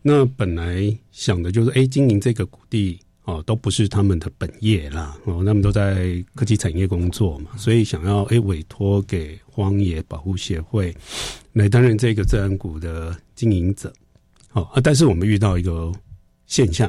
[0.00, 10.96] 那本来想的就是，哎，经营这个谷地哦，都不是他们的本业啦，哦，他们都在科技产业工作嘛，所以想要哎委托给荒野保护协会
[11.54, 13.92] 来担任这个自然谷的经营者，
[14.50, 15.92] 好啊，但是我们遇到一个
[16.46, 16.88] 现象，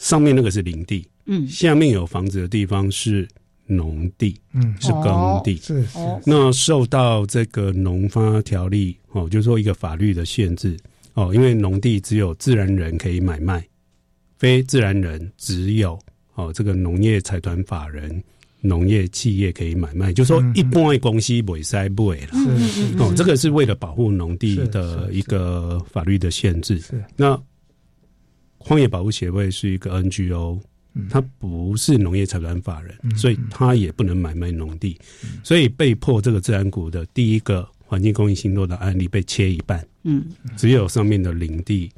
[0.00, 3.28] 上面那个是林地，嗯，下面有房子的地方是
[3.66, 5.84] 农地，嗯，是耕地，是
[6.24, 10.76] 那受到这个农发条例哦，就是说一个法律的限制。
[11.14, 13.62] 哦，因为农地只有自然人可以买卖，
[14.38, 15.98] 非自然人只有
[16.34, 18.22] 哦这个农业财团法人、
[18.60, 20.12] 农业企业可以买卖。
[20.12, 22.28] 就说一般的公司不会塞不会了。
[22.98, 26.80] 哦，这个是为了保护农地的一个法律的限制。
[27.16, 27.38] 那
[28.60, 30.60] 荒野保护协会是一个 NGO，
[31.10, 34.96] 它不是农业财团法人，所以它也不能买卖农地，
[35.42, 37.68] 所以被迫这个自然谷的第一个。
[37.90, 40.24] 环境公益信托的案例被切一半，嗯，
[40.56, 41.90] 只有上面的林地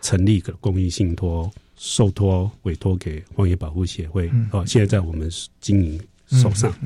[0.00, 6.76] 成立个公益信托，受托委托给荒野保护协会，哦，现在在我们经营手上。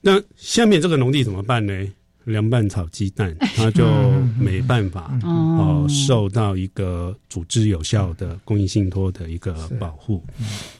[0.00, 1.72] 那下面这个农地怎么办呢？
[2.24, 3.84] 凉拌炒鸡蛋，它就
[4.38, 10.22] 没办法哦，受到一个组织有效的公益信托的一个保护。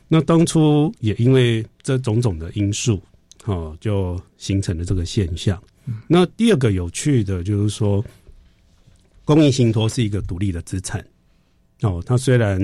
[0.08, 3.00] 那当初也因为这种种的因素。
[3.46, 5.62] 哦，就形成了这个现象。
[6.06, 8.02] 那第二个有趣的就是说，
[9.22, 11.04] 公益信托是一个独立的资产。
[11.82, 12.58] 哦，它虽然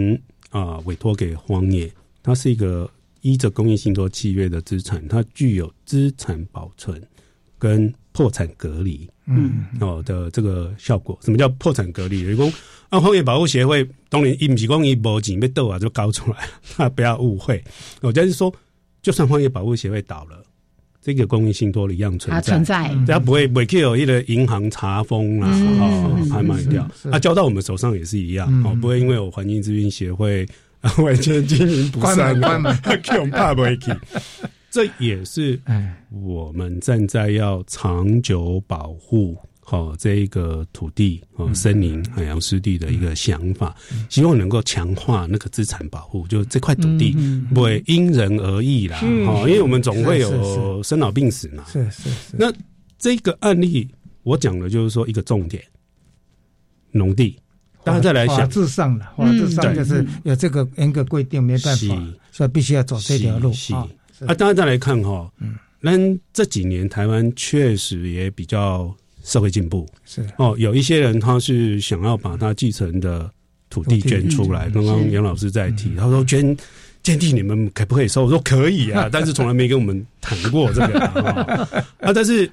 [0.49, 2.91] 啊委托给荒野，它是一个
[3.21, 6.99] 依着公益信托契约的资产，它具有资产保存
[7.59, 11.19] 跟破产隔离，嗯，哦的这个效果。
[11.23, 12.21] 什么叫破产隔离？
[12.21, 12.53] 员工
[12.91, 17.65] 啊，荒野保护协会当年一不是讲一波钱被斗啊就搞出来了， 不要误会。
[18.03, 18.53] 我就是说，
[19.01, 20.45] 就算荒野保护协会倒了。
[21.01, 25.49] 这个公益信托一样存在，存在，它不会不会有一个银行查封啊，
[25.81, 30.47] 哦，拍卖掉，啊，交到我们手上也是一样，哦，不会因为我环境咨询协会
[30.99, 32.77] 完全经营不善，关门，
[33.17, 33.91] 恐怕 不会去。
[34.71, 35.61] 这也是
[36.11, 39.37] 我们站在要长久保护。
[39.67, 43.73] 哦，这一个土地哦，森林、海洋湿地的一个想法，
[44.09, 47.17] 希望能够强化那个资产保护，就这块土地
[47.55, 48.99] 不会因人而异啦。
[49.29, 51.63] 哦，因为我们总会有生老病死嘛。
[51.69, 52.37] 是是是。
[52.37, 52.53] 那
[52.99, 53.89] 这个案例，
[54.25, 55.63] 我讲的就是说一个重点，
[56.91, 57.39] 农地，
[57.85, 63.87] 大家再来想，法制上的，法制上就是有这个严格规定，没办法，所以必须要走这条路啊。
[64.27, 65.93] 啊，大家再来看哈，嗯，那
[66.33, 68.95] 这几年台湾确实也比较。
[69.23, 73.31] 社会进步是哦，有一些人他是想要把他继承的
[73.69, 74.71] 土地捐出来。
[74.71, 76.57] 刚刚杨老师在提，他说捐
[77.03, 78.25] 捐地你们可不可以收？
[78.25, 80.99] 我说可以啊， 但是从来没跟我们谈过这个
[82.01, 82.13] 啊。
[82.15, 82.51] 但是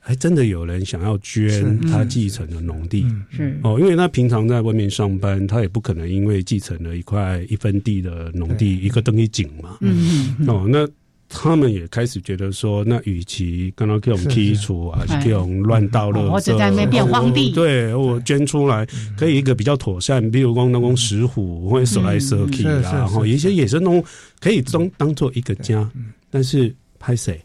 [0.00, 9.78] 还真的有人想要捐他继承的农地，是哦，因为他平常在外面上班，他也不可能因为继承了一块一分地的农地一个登一井嘛。
[9.82, 10.84] 嗯哦，那。
[11.30, 24.04] 他们也开始觉得说，那与其刚刚给我们剔除，还是给我们乱倒了，或者在那边荒地，对我捐出来，可以一个比较妥善，比如光那光石虎或者手来蛇皮啦，然后一些野生动物
[24.40, 25.86] 可以当当做一个家。
[26.30, 27.38] 但是拍谁，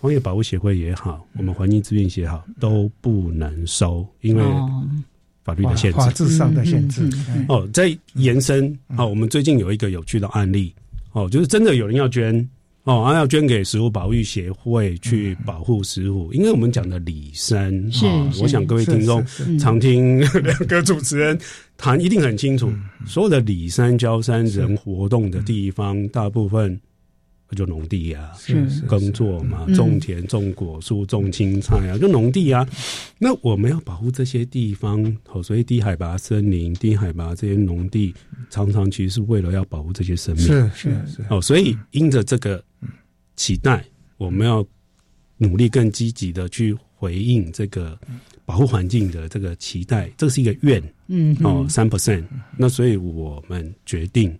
[0.00, 4.42] 荒野保护协会也好，我们环境资源协好都不能收，因为
[5.44, 7.08] 法律的限制，法制上的限制。
[7.48, 10.74] 哦，在延伸，哦，我们最近有一个有趣的案例，
[11.12, 12.48] 哦，就是真的有人要捐。
[12.88, 18.06] 哦，还要捐给食物保育协会去保护食物，因为我们讲的里山，是，
[18.40, 19.22] 我想各位听众
[19.58, 21.38] 常听 两个主持人
[21.76, 22.72] 谈，一定很清楚，
[23.04, 26.80] 所有的里山、焦山人活动的地方，大部分。
[27.54, 28.30] 就农地啊，
[28.86, 32.68] 耕作嘛，种田、种果树、种青菜啊，就农地啊。
[33.18, 38.14] 那我们要保护这些地方，哦，所以低海拔森林、低海拔这些农地，
[38.50, 40.44] 常常其实是为了要保护这些生命。
[40.44, 41.24] 是是是。
[41.30, 42.62] 哦，所以因着这个
[43.34, 43.82] 期待，
[44.18, 44.64] 我们要
[45.38, 47.98] 努力更积极的去回应这个
[48.44, 50.10] 保护环境的这个期待。
[50.18, 52.24] 这是一个愿，嗯，哦，三 percent。
[52.58, 54.38] 那所以我们决定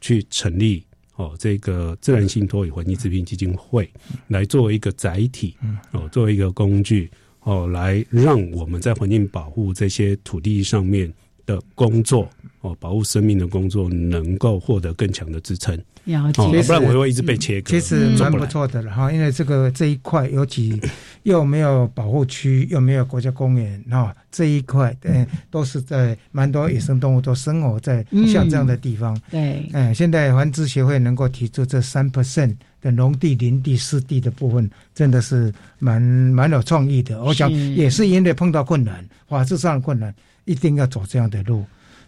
[0.00, 0.84] 去成立。
[1.16, 3.88] 哦，这个自然信托与环境资源基金会
[4.26, 5.56] 来作为一个载体，
[5.92, 11.12] 哦，作为一个工具，哦，来让我们在环境保护这些土地上面
[11.46, 12.28] 的工作，
[12.62, 15.80] 哦，保护生命的工作，能够获得更强的支撑。
[16.04, 17.70] 了解，不然我会一直被切割。
[17.70, 20.78] 其实蛮不错的了哈，因为这个这一块尤其
[21.22, 29.18] 又没有保护区，又没有国家公园哈，这一块嗯都是在蛮多野生动物都生活在像这样的地方。
[29.30, 37.22] 对，嗯，现在环资协会能够提出这三 percent 的农地、林地、湿地的部分，真的是蛮蛮有创意的。
[37.24, 40.14] 我想也是因为碰到困难，法制上的困难，
[40.44, 41.64] 一定要走这样的路。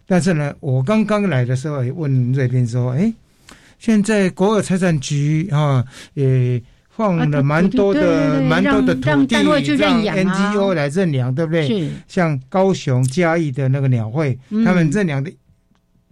[0.07, 3.11] 但是呢，我刚刚来的时候也问瑞斌说，哎。
[3.79, 5.85] 现在国有财产局啊，
[6.15, 9.37] 也放了蛮多的、蛮多的土地
[9.77, 11.91] 让 NGO 来认养，对不对？
[12.09, 15.31] 像高雄嘉义的那个鸟会，他们认养的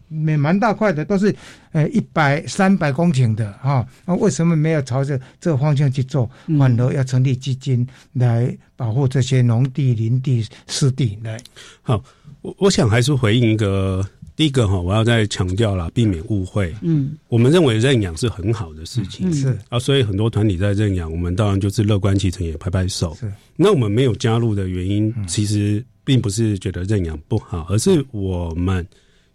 [0.09, 1.35] 蛮蛮大块的，都是
[1.73, 3.87] 呃一百、三百公顷的哈。
[4.05, 6.31] 那为什么没有朝着这个方向去做？
[6.59, 11.41] 反而要成立基金来保护这些农地、林地、湿地来？
[11.81, 12.05] 好，
[12.43, 14.07] 我我想还是回应一个。
[14.37, 16.75] 第一个哈，我要再强调了，避免误会。
[16.83, 23.17] 嗯，我们认为认养是很好的事情，是啊，所以很多团体在认养，我们当然就是乐观其成，也拍拍手。
[23.21, 28.85] 是，那我们没有加入的原因，其实并不是觉得认养不好，而是我们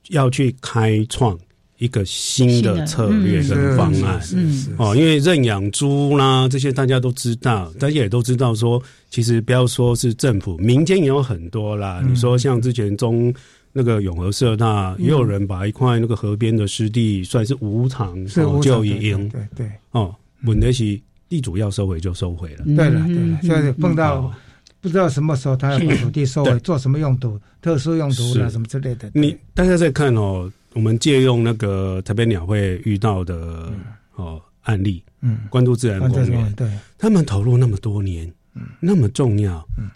[0.10, 1.40] 要去开创
[1.78, 4.22] 一个新的策略跟方案。
[4.22, 12.04] 是是哦，因为认养猪啦这些大家都知道，大家也都知道说，其实不要说是政府，民间也有很多啦。
[12.06, 13.34] 你说像之前中。
[13.72, 18.26] 那个永和社那也有人把一块那个河边的湿地算是无偿
[18.62, 22.64] 就已经对对哦，问题是地主要收回就收回了。
[22.66, 24.34] 对了对了，现在碰到
[24.82, 29.12] 不知道什么时候他要把土地收回， 做什么用途、特殊用途啦什么之类的。
[29.14, 33.72] 你大家在看哦，我们借用那个台北鸟会遇到的
[34.16, 34.42] 哦。
[34.64, 39.90] 案例，嗯，关注自然公园，对，他们投入那么多年，嗯，那么重要，嗯，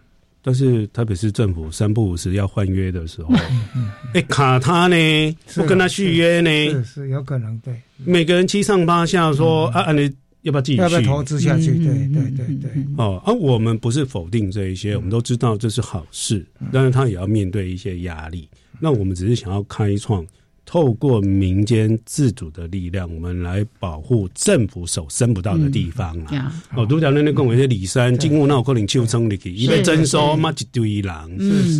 [0.43, 3.33] 但是特别是政府三不五时要换约的时候，
[3.75, 7.73] 嗯，哎，卡他呢，不跟他续约呢，是是有可能，对，
[8.03, 10.81] 每个人七上八下说啊，你要不要继续？
[10.81, 11.79] 要不要投资下去？
[11.79, 18.49] 对对对对，哦，而我们不是否定这一些，我们都知道这是好事，但是他也要面对一些压力。
[18.79, 20.25] 那我们只是想要开创。
[20.65, 26.51] 透过民间自主的力量，我们来保护政府手伸不到的地方啊！
[26.75, 31.13] 哦，独角那那跟我些里山、金屋那可能就冲里去，因为征收嘛一堆人，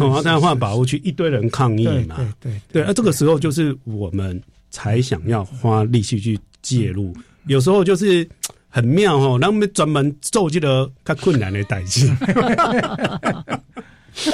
[0.01, 7.15] 哦，但换保护区一堆人抗议嘛，对对对，而这个时候就是我们才想要花力气去介入，
[7.47, 8.27] 有时候就是
[8.69, 12.11] 很妙哦，那我们专门做这个较困难的代志。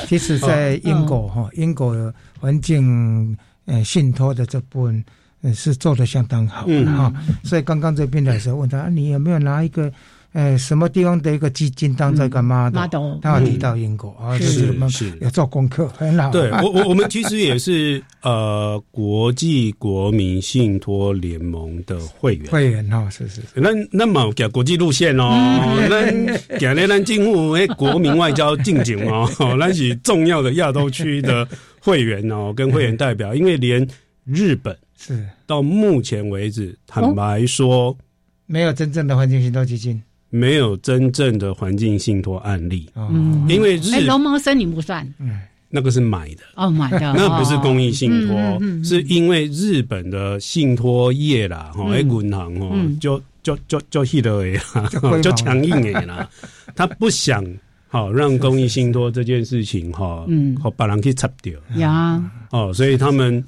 [0.07, 3.37] 其实，在英国哈，英国环境。
[3.69, 5.03] 呃，信托的这部分，
[5.43, 7.13] 呃，是做的相当好哈。
[7.43, 9.91] 所以刚刚这边的时候问他，你有没有拿一个，
[10.33, 13.19] 呃，什么地方的一个基金当这个 model？
[13.21, 16.31] 他提到英国啊，是是要做功课，很好。
[16.31, 23.41] 对我我我们其实也是呃国际国民信托联盟的会员，会员哈，是是。
[23.53, 25.29] 那那么给国际路线哦，
[25.87, 31.47] 那走咧咱进入诶国民外交进境哦， 那是重要的亚洲区的。
[31.89, 33.85] 会员哦，跟会员代表，因为连
[34.25, 35.25] 日本 是。
[35.47, 37.97] 到目前为止，坦白说，
[38.45, 42.87] 没有真正的环境信托基金，没有真正的环境信托案例。
[42.95, 46.43] 嗯，因为日龙猫森林不算，嗯，那个是买的。
[46.55, 56.29] 哦，买的， 那不是公益信托，是因为日本的信托业啦，哈，哎，银行哦，就就就就 hit 了， 就强硬诶啦，
[56.75, 57.43] 他不想。
[57.89, 61.59] 好，让公益信托这件事情哈，嗯，好把人去插掉。
[61.75, 63.43] 呀，哦，所以他们。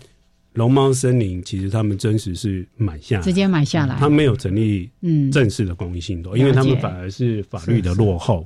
[0.54, 5.32] 龙猫森林其实他们真实是买下，直接买下来，他没有成立嗯。
[5.32, 8.46] 正式的公益信托，因为他们反而是法律的落后，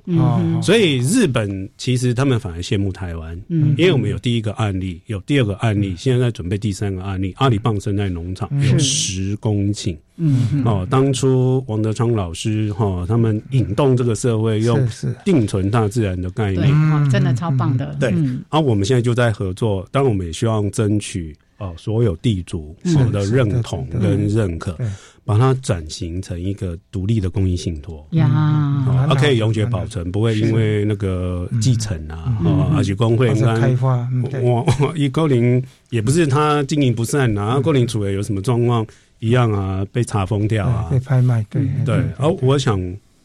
[0.62, 14.88] 所以日本其实他们反而羡慕台湾，嗯，因为我们有第一个案例，有第二个案例，现在在准备第三个案例，阿里棒生态农场有十公顷，嗯，哦，当初王德昌老师哈他们引动这个社会用
[15.26, 18.14] 定存大自然的概念，真的超棒的，对，
[18.50, 21.36] 而我们现在就在合作，当然我们也希望争取。
[21.58, 24.78] 哦，所有地主我的认同跟认可，
[25.24, 28.06] 把它转型成一个独立的公益信托。
[28.12, 28.28] 呀，
[29.08, 32.38] 它可以永久保存，不会因为那个继承啊，
[32.76, 34.06] 而且工会开发，
[34.42, 38.86] 我一高龄也不是他经营不善啊，高龄主委有什么状况
[39.20, 42.04] 一样啊，被查封掉啊，被拍卖，对对。
[42.18, 42.78] 而我想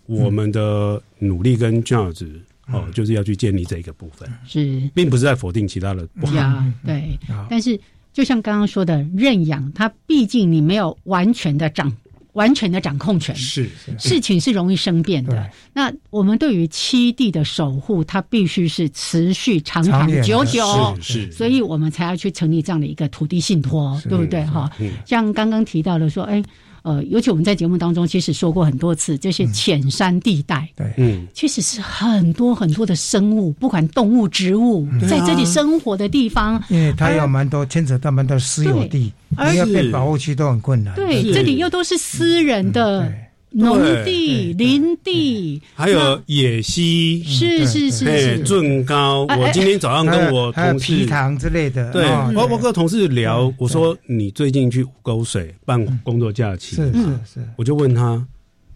[0.07, 7.19] 我们的努力跟价值哦，就是要去建立这一个部分，是，并不是在否定其他的不好，对，
[7.49, 7.77] 但是。
[8.13, 11.93] 就像刚刚说的认养，它毕竟你没有完全的掌
[12.33, 15.51] 完全的掌控权，是事情是容易生变的。
[15.73, 24.45] 那我们对于七地的守护，它必须是持续长长久久，是，所以我们才要去成立这样的一个土地信托，对不对？
[24.45, 24.71] 哈，
[25.05, 26.43] 像刚刚提到的说，哎。
[26.83, 39.13] 呃，尤其我们在节目当中其实说过很多次，这些浅山地带，对，嗯，其实是很多很多的生物，不管动物、植物，在这里生活的地方，因为它有蛮多牵扯到蛮多私有地，
[39.51, 40.95] 你要变保护区都很困难。
[40.95, 43.13] 对，这里又都是私人的。
[43.53, 49.25] 农地、林地，还有野溪，是是是是，圳高。
[49.25, 58.25] 我今天早上跟我同事皮塘之类的，对，我我跟同事聊，我说你最近去五沟水办工作假期，是是是，我就问他，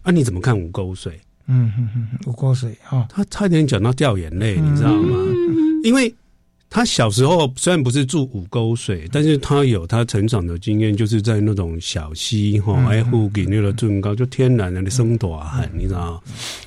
[0.01, 1.19] 啊你怎么看五沟水？
[1.47, 5.17] 嗯嗯嗯，五沟水哈，他差点讲到掉眼泪，你知道吗？
[5.83, 6.13] 因为。
[6.75, 16.21] 他小时候虽然不是住五沟水，但是他有他成长的经验，就是在那种小溪哈，哎，附近那个最高就天然的生多很，你知道？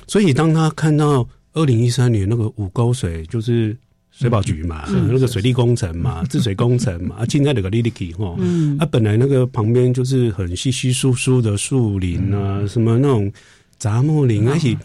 [0.07, 3.77] 所以当他看到二零一三年那个五沟水，就是
[4.09, 8.35] 水保局嘛，那个水利工程嘛，治水工程嘛， 啊，现在那个 Lily 哈，
[8.79, 13.31] 啊，本来那个旁边就是很稀稀疏疏的树林啊，什么那种
[13.77, 14.75] 杂木林，而且。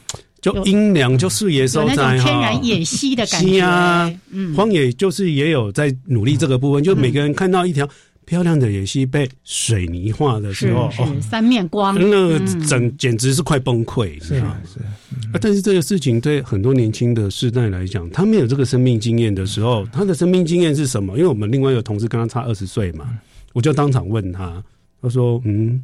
[0.53, 2.23] 就阴凉，就视野收窄哈。
[2.23, 7.89] 天然野溪的感觉啊，嗯，荒野就是也有在努力这个部分，就每个人看到一条
[8.27, 15.41] 漂亮的野溪被水泥化的时候，哦，三面光，那整简直是快崩溃，是啊，是啊。
[15.41, 21.17] 但是这个事情对很多年轻的世代来讲，他没有这个生命经验的时候，他的生命经验是什么？
[21.17, 23.09] 因为我们另外一个同事跟他差二十岁嘛，
[23.55, 24.63] 我就当场问他，
[25.01, 25.83] 他说，嗯。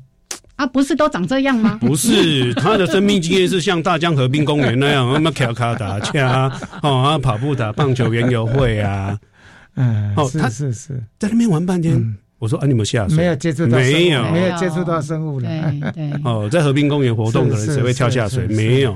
[0.60, 1.78] 啊，不是都长这样吗？
[1.80, 6.52] 不是，他的生命经验是像大江河滨公园那样， 那么卡卡打架，
[6.82, 9.18] 哦啊，跑步打棒球园游会啊，
[9.76, 15.48] 嗯，哦，他是是在那边玩半天，我说啊，你们下水没有接触到没有没有接触到生物了。
[15.48, 16.20] 对对。
[16.24, 18.46] 哦，在河滨公园活动的人谁会跳下水？
[18.48, 18.94] 没有，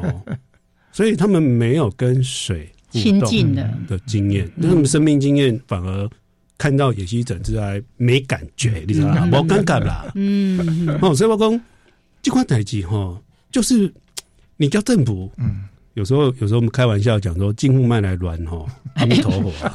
[0.93, 6.09] 所以他们没有跟水亲近的的经验，那他们生命经验反而
[6.57, 9.27] 看到野溪整治还没感觉，你知道吗？
[9.27, 10.07] 冇尴尬啦。
[10.15, 11.61] 嗯，哦，所以我讲
[12.23, 13.93] 这块代志哈，就是
[14.57, 19.75] 你叫政府，嗯，有时候有时候我们开玩笑讲说，金户脉来乱哈，阿弥陀佛啊。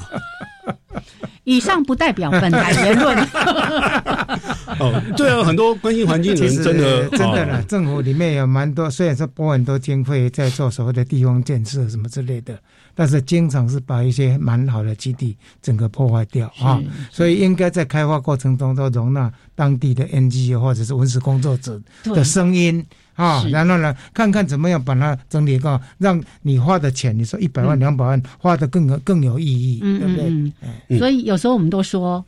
[1.46, 3.18] 以上不代表本台言论。
[4.80, 12.60] 哦，对啊，很多关心环境的人真的真的啦，政府里面有蛮多，虽然说拨很多经费在做所谓的地方建设什么之类的，
[13.00, 16.84] 但是经常是把一些蛮好的基地整个破坏掉啊。
[17.10, 22.86] 所以应该在开发过程中都容纳当地的 NGO 或者是文史工作者的声音。
[23.16, 30.16] 啊，然后呢，看看怎么样把它整理个，让你花的钱，你说一百万、两百万，花的更更有意义，对不
[30.88, 30.98] 对？
[30.98, 32.26] 所以有时候我们都说，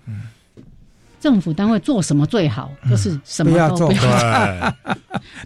[1.22, 4.76] 政府单位做什么最好，就是什么都不要，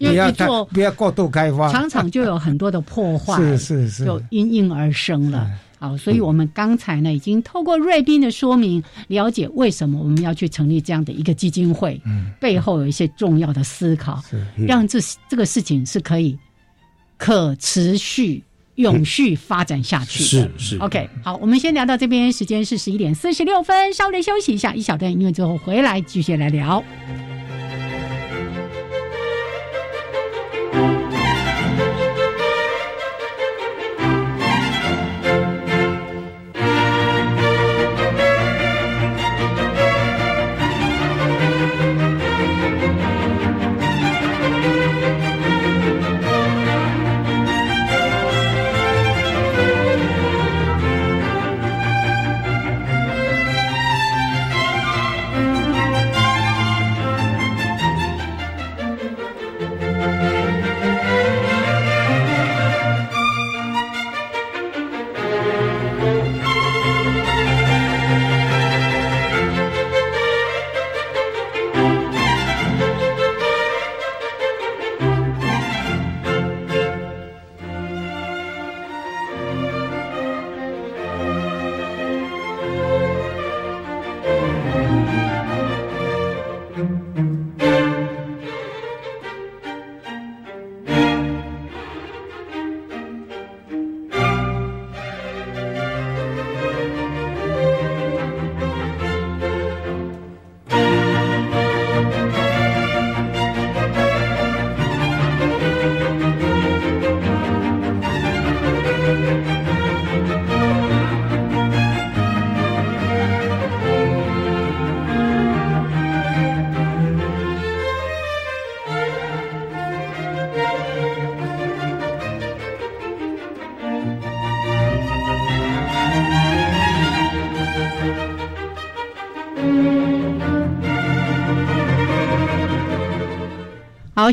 [0.00, 5.48] 因为做不要过度开发，常常就有很多的破坏， 是是是，就应运而生了。
[5.78, 14.22] 好，所以我们刚才呢，已经透过瑞斌的说明，了解为什么我们要去成立这样的一个基金会，嗯，背后有一些重要的思考，
[14.56, 14.98] 让这
[15.28, 16.36] 这个事情是可以
[17.18, 18.42] 可持续、
[18.76, 20.24] 永续发展下去的。
[20.24, 26.82] 是是，OK，好，我们先聊到这边，时间是十一点四十六分，稍微休息一下，一小段音乐之后回来继续来聊。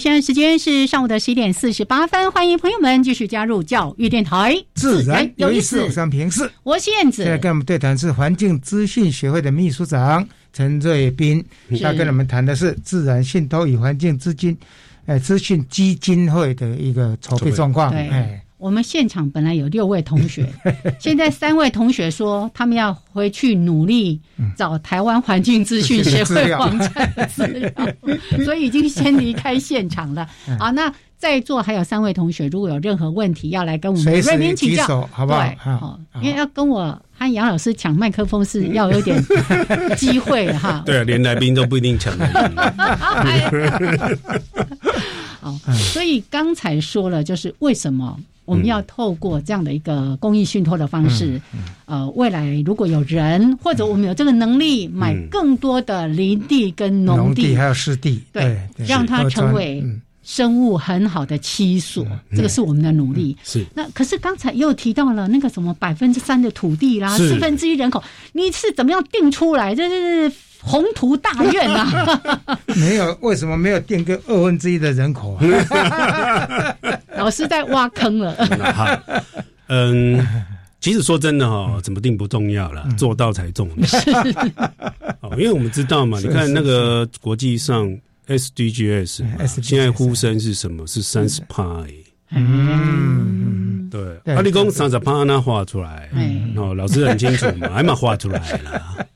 [0.04, 5.82] 现在时间是上午的十一点四十八分，欢迎朋友们继续加入教育电台，自然有意思。
[5.82, 7.24] 我是平视，我是燕子。
[7.24, 11.42] 现在跟我们对谈是环境资讯学会的秘书长陈瑞斌，
[11.82, 14.58] 他跟我们谈的是自然信托与环境资金，
[15.06, 17.90] 呃，资讯基金会的一个筹备状况。
[17.94, 18.44] 哎。
[18.64, 20.48] 我们现场本来有六位同学，
[20.98, 24.22] 现在三位同学说他们要回去努力
[24.56, 27.70] 找台湾环境资讯 协会网站的资料，
[28.46, 30.26] 所以已经先离开现场了。
[30.58, 35.46] 好，那在座还有三位同学，如果有任何问题要来跟我们瑞明请教，好不好？
[35.58, 39.22] 好，因为要跟我和杨老师抢麦克风是要有点
[39.98, 40.82] 机会哈。
[40.86, 42.18] 对，连来宾都不一定抢。
[45.42, 45.54] 好，
[45.92, 48.18] 所以刚才说了，就是为什么。
[48.46, 51.42] 我们要透过这样的一个公益信托的方式，
[51.86, 59.84] 呃，未来如果有人或者我们有这个能力买更多的林地跟农地，还有湿地，对，让它成为
[60.24, 63.38] 生物很好的栖所，这个是我们的努力。
[63.44, 69.74] 是那可是刚才又提到了那个什么百分之三的土地啦，四分之一人口，你是怎么样定出来？
[69.74, 70.32] 这是。
[70.66, 72.22] 宏图大愿啊！
[72.80, 76.74] 没有，为什么没有定个二分之一的人口啊？
[77.24, 78.36] 老师在挖坑了。
[79.68, 80.26] 嗯，
[80.82, 83.88] 其实说真的哈，怎么定不重要了，做到才重要。
[85.22, 87.88] 哦，因为我们知道嘛，你看那个国际上
[88.28, 89.24] SDGs，
[89.62, 90.86] 现在呼声是什么？
[90.86, 91.86] 是三十趴。
[92.36, 96.10] 嗯，对，阿里公三十趴那画出来，
[96.58, 99.08] 哦，老师很清楚嘛，还蛮画出来了。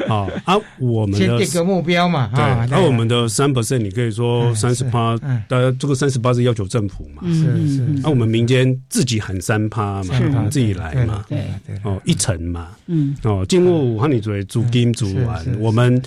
[0.06, 5.16] 好啊，我们的先定个目标嘛，对，啊而我们的三 percent，你可以说三十八，
[5.48, 16.00] 大家这个三十八是要求政府嘛，是是，那我们民间自己喊三趴嘛，我们自己来嘛，对对，哦，一层嘛，嗯，哦，进入武汉里做租金租完，我们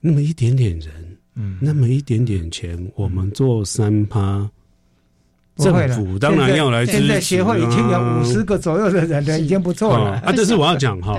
[0.00, 0.88] 那么一点点人，
[1.34, 4.48] 嗯，那么一点点钱，我们做三趴。
[5.58, 6.98] 政府当然要来支持。
[6.98, 10.12] 现在协会已经有五十个左右的人了，已经不错了。
[10.24, 11.14] 啊，这是我要讲哈。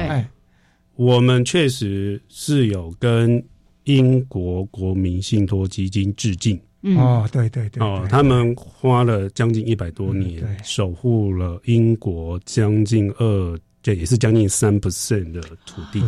[0.95, 3.43] 我们确实是有跟
[3.85, 6.59] 英国国民信托基金致敬。
[6.97, 7.81] 哦，对对对。
[7.81, 16.03] 哦，他们花了将近一百多年，守护了英国将近二，这也是将近三 percent 的土地。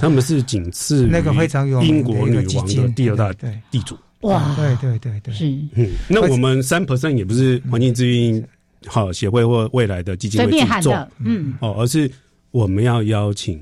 [0.00, 3.32] 他们是仅次那个非常有英国女王的第二大
[3.70, 3.98] 地主。
[4.20, 5.46] 哇，对对对对，是。
[5.74, 8.48] 嗯，那我们三 percent 也不是环境资源
[8.86, 12.08] 好协会或未来的基金会去做，嗯，哦，而是
[12.52, 13.60] 我们要邀请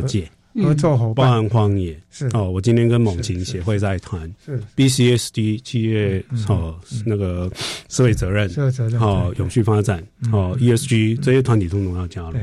[0.00, 0.30] 各界
[0.62, 1.98] 合作伙伴，包含荒野。
[2.10, 2.28] 是。
[2.34, 2.50] 哦。
[2.50, 4.60] 我今天跟猛禽协会在谈，是。
[4.76, 7.50] BCSD 企业哦那个
[7.88, 12.38] 社会责任、社会责任哦永续发展哦 ESG 这些团体通通要加入，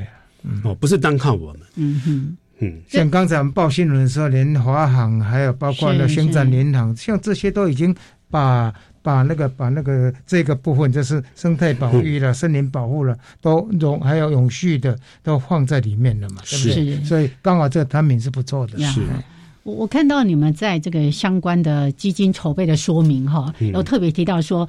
[0.64, 2.38] 哦，不是单靠我们，嗯哼。
[2.62, 7.96] 嗯，像刚才我们报新闻的时候，连华航还有包括那星展联航，像这些都已经
[8.30, 17.06] 把把那个把那个这个部分，就是生态保育了、森林保护了，都永还有永续的都放在里面了嘛，是不是？
[17.06, 18.78] 所以刚好这个产品是不错的。
[18.80, 19.02] 是，
[19.64, 24.68] 我我看到你们在这个相关的基金筹备的说明哈，有特别提到说，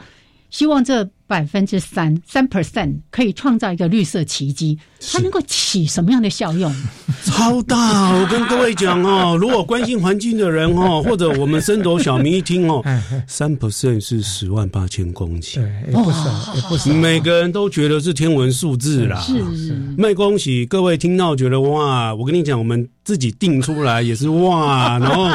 [0.50, 4.76] 希望这百分之三三 percent 可以创造一个绿色奇迹，
[5.12, 6.74] 它能够起什么样的效用？
[7.24, 8.10] 超大！
[8.12, 12.82] 我跟各位讲哦， 如果关心环境的人哦，或者我们深斗小民一听哦，
[13.28, 15.60] 三 percent 是十万八千公顷，
[15.92, 16.92] 不少，也不少。
[16.94, 19.20] 每个人都觉得是天文数字啦。
[19.20, 19.72] 是是。
[19.96, 22.12] 卖恭喜各位听到觉得哇！
[22.14, 25.28] 我跟你讲，我们自己定出来也是哇，然后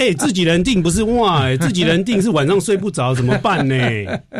[0.00, 3.76] 哎，自己人定不是哇，哎，自己人定是晚上睡不着怎么办呢？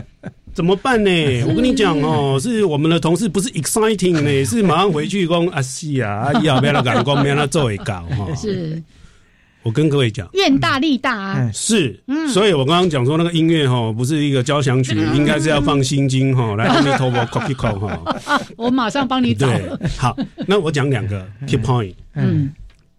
[0.54, 1.10] 怎么办呢？
[1.46, 8.32] 我跟你讲哦，是我们的同事不是 exciting 呢，是马上回去讲啊，是啊，阿姨要不要赶工，不要他做一搞哈。
[8.34, 8.82] 是，
[9.62, 11.50] 我跟各位讲，愿大力大啊。
[11.52, 12.02] 是，
[12.32, 18.40] 所以我刚刚讲说那个音乐哈，不是一个交响曲，应该是要放心经哈， 来阿弥陀佛 copy call 哈。
[18.56, 19.46] 我马上帮你找。
[19.98, 20.16] 好，
[20.48, 21.94] 那我讲两个 key point。
[22.14, 22.50] 嗯，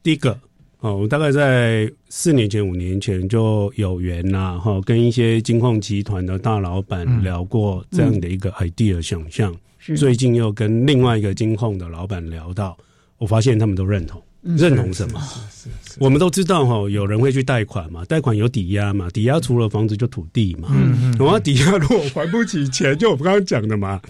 [0.04, 0.38] 第一个。
[0.82, 9.56] 哦，我大概在四年前、五年前就有缘呐，哈，跟一些金矿集团的大老板聊过这样的一个 idea 想象。
[9.96, 12.76] 最近又跟另外一个金矿的老板聊到，
[13.20, 14.22] 我发现他们都认同。
[14.42, 15.22] 认同什么？
[15.52, 20.68] 是是我们都知道哈，有人会去贷款嘛，贷款有抵押嘛，抵押除了房子就土地嘛。
[20.72, 21.16] 嗯嗯。
[21.20, 24.02] 我要抵押，如果还不起钱，就我们刚刚讲的嘛，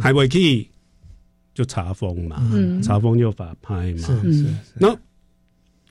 [0.00, 0.66] 还会可以
[1.54, 2.42] 就查封嘛，
[2.82, 4.20] 查封就法拍嘛。
[4.22, 4.46] 是是。
[4.74, 4.92] 那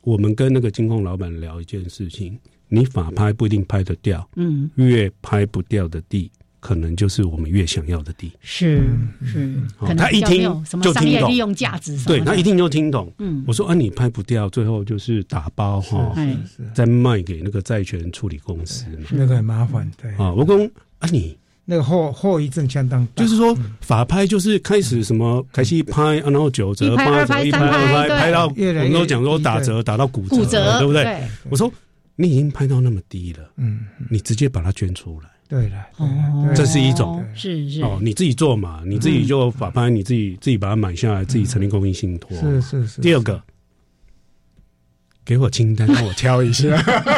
[0.07, 2.39] 我们跟那个金控老板聊一件事情，
[2.69, 6.31] 你法拍不一定拍得掉，嗯，越拍不掉的地，
[6.61, 8.31] 可能就是我们越想要的地。
[8.39, 8.87] 是
[9.25, 9.61] 是，
[9.97, 10.43] 他一听
[10.81, 13.11] 就听懂，利用价值，对他一听就听懂。
[13.17, 16.15] 嗯，我说啊，你拍不掉，最后就是打包哈，
[16.73, 19.91] 再卖给那个债权处理公司，那个很麻烦。
[20.01, 20.57] 对啊，我讲
[20.99, 21.37] 啊你。
[21.69, 31.21] 那个后后遗症相当大，就是说法拍就是开始什么开始拍，然后九折、八折、一拍、二拍，拍到我们都讲说打折打到骨折，对不对？
[31.49, 31.69] 我说
[32.15, 37.21] 你已经拍到那么低了，嗯，你直接把它捐出来，对了，哦，这是一种。
[37.35, 37.81] 是是。
[37.81, 43.01] 哦，你自己做嘛，你自己就法拍，你自己自己把它买下来，自己成立公益信托，是是是。
[43.01, 43.43] 第二个。
[45.27, 46.67] 给我清单， 让我挑一下。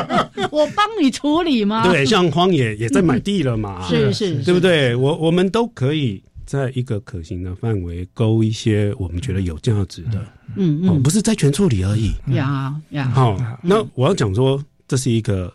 [0.51, 1.83] 我帮你处理吗？
[1.87, 4.95] 对，像荒野也在买地了嘛，是是，对不对？
[4.95, 12.11] 我我们都可以在一个可行的范围勾一些我们觉得有价值的，嗯嗯，不是债权处理而已。
[12.33, 15.53] 呀呀，好，那我要讲说，这是一个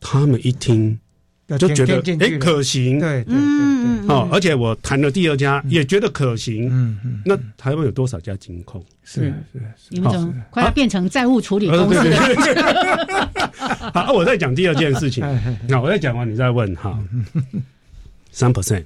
[0.00, 0.96] 他们一听
[1.58, 8.82] 就觉得哎可行，对对对，好，而且我谈了第二家也觉得可行，嗯嗯，那台湾有多少家金控？
[9.02, 12.02] 是是，你们怎么快要变成债务处理公司？
[12.02, 13.30] 了？
[13.92, 15.22] 好，我再讲第二件事情。
[15.68, 16.98] 那我再讲完，你再问哈。
[18.32, 18.84] 三 percent，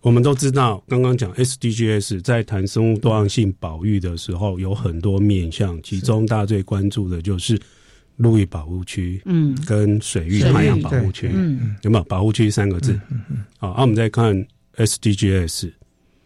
[0.00, 7.60] 我们都知道，刚刚讲 SDGs 在谈生物多样性保育的时候，有很多面向，其中大家最关注的就是
[8.16, 12.04] 陆域保护区，嗯，跟水域海洋保护区，嗯，有没有？
[12.04, 12.92] 保护区三个字？
[13.10, 14.46] 嗯嗯好，那我们再看
[14.76, 15.72] SDGs。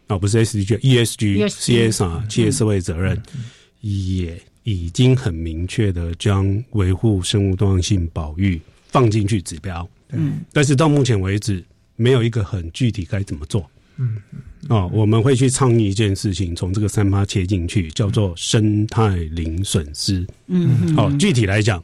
[0.09, 3.21] 啊，不是 S D G，E S G C S R 企业社会责任。
[3.81, 11.63] 也已经很明确的将维护生物多样性保育放进去指标，嗯，但是到目前为止
[11.95, 14.17] 没有一个很具体该怎么做，嗯
[14.69, 20.27] 哦，我们会去倡议一件事情，从这个三趴切进去，叫做生态零损失。
[20.47, 21.83] 嗯，哦，具体来讲，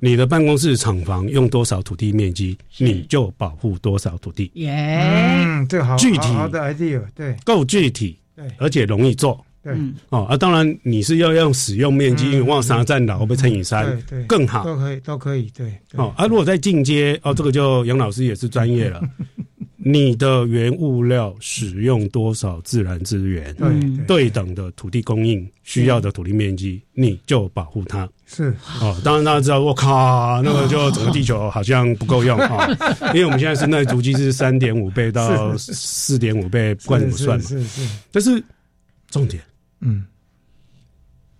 [0.00, 4.50] 你的办公室厂房用多少土地面积，你就保护多少土地。
[4.54, 9.44] 耶，嗯，这好具体好的 idea，对，够具体，对，而且容易做。
[9.62, 9.74] 对，
[10.10, 15.72] 哦啊，当然你是要用使用面积，因为望沙占老被乘以三，对对，更好，都可以，都可以，对。
[15.94, 19.00] 哦啊，如果在进阶，哦，这个就杨老师也是专业了。
[19.86, 28.08] 你的原物料使用多少自然资源，对对等的土地供应需要的土地面积，你就保护它。
[28.26, 28.44] 是
[28.80, 32.66] 哦，当然大家知道，我靠， 那个就整个地球好像不够用啊，
[33.12, 37.44] 因为我们现在生态足迹是三点五倍到四点五倍，不管怎么算嘛。
[37.44, 38.42] 是是，但是
[39.10, 39.42] 重点，
[39.80, 40.02] 嗯，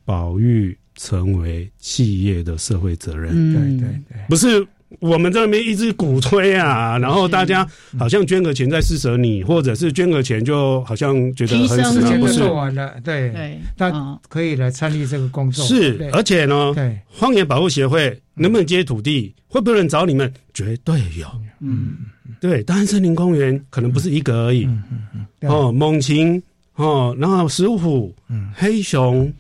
[0.05, 3.33] 保育成为企业的社会责任。
[3.55, 4.67] 对对对，不是。
[5.01, 7.67] 我们在那边一直鼓吹啊，然后大家
[7.99, 15.65] 好像捐个钱在施舍你，或者是捐个钱就好像觉得很事情不是做完了，对对，那可以来参与这个工作。
[15.65, 20.33] 是，而且呢，对荒野保护协会能不能接土地，会不会有人找你们？
[20.53, 21.27] 绝对有。
[21.61, 21.97] 嗯，
[22.41, 24.65] 对，大安森林公园可能不是一个而已。
[24.65, 24.83] 嗯
[25.15, 26.43] 嗯哦，猛禽
[26.77, 29.33] 哦，然后石虎、嗯黑熊。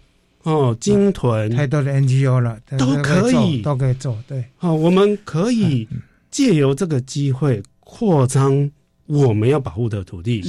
[0.44, 4.16] 哦，鲸豚太多的 NGO 了，都可以，都可以做。
[4.28, 5.88] 对，好，我们可以
[6.30, 8.70] 借由这个机会扩张
[9.06, 10.42] 我们要保护的土地。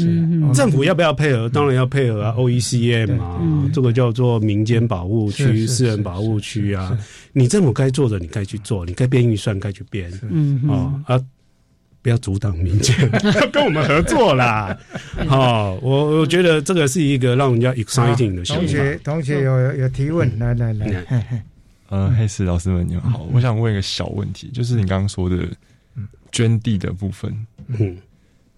[0.53, 1.49] 政府要不要配合？
[1.49, 6.97] 当然要配合啊，OECM 啊，这个叫做民间保护区、私人保护区啊。
[7.33, 10.11] 你政府该做的，你该去做；你该编预算，该去编。
[10.29, 11.19] 嗯，哦啊。
[12.05, 12.95] 不要阻挡民间，
[13.33, 14.77] 要 跟我们合作啦！
[15.27, 18.43] 好，我我觉得这个是一个让人家 exciting 的。
[18.43, 21.43] 同学，同学有有提问，来来来，
[21.89, 25.47] 呃，黑石老师们你们好，我想问一个小问题，就是你刚刚说的
[26.31, 27.35] 捐地的部分，
[27.69, 27.97] 嗯，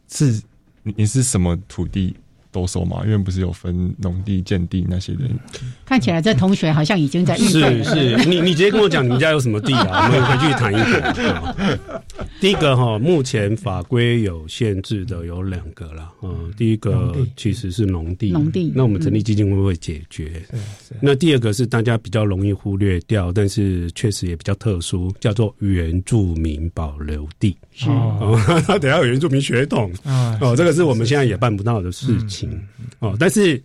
[0.10, 0.42] 是
[0.84, 2.18] 你是什么土地？
[2.52, 5.22] 都收嘛，因为不是有分农地、建地那些的。
[5.86, 10.08] 看起来这同学好像已经在是是，你你直接跟我讲你们家有什么地啊？
[10.08, 11.80] 我们回去谈一谈。
[12.40, 16.10] 第一个哈，目前法规有限制的有两个了。
[16.22, 18.72] 嗯，第一个其实是农地，农地。
[18.76, 20.42] 那我们成立基金会不会解决？
[21.02, 27.56] 那第二个是大家比较容易忽略掉，但是确实也比较特殊，叫做原住民保留地。
[27.86, 28.40] 哦，
[28.82, 29.92] 等下有原住民血统
[30.42, 32.50] 哦，这个是我们现在也办不到的事情。
[33.00, 33.16] 哦。
[33.20, 33.62] 但是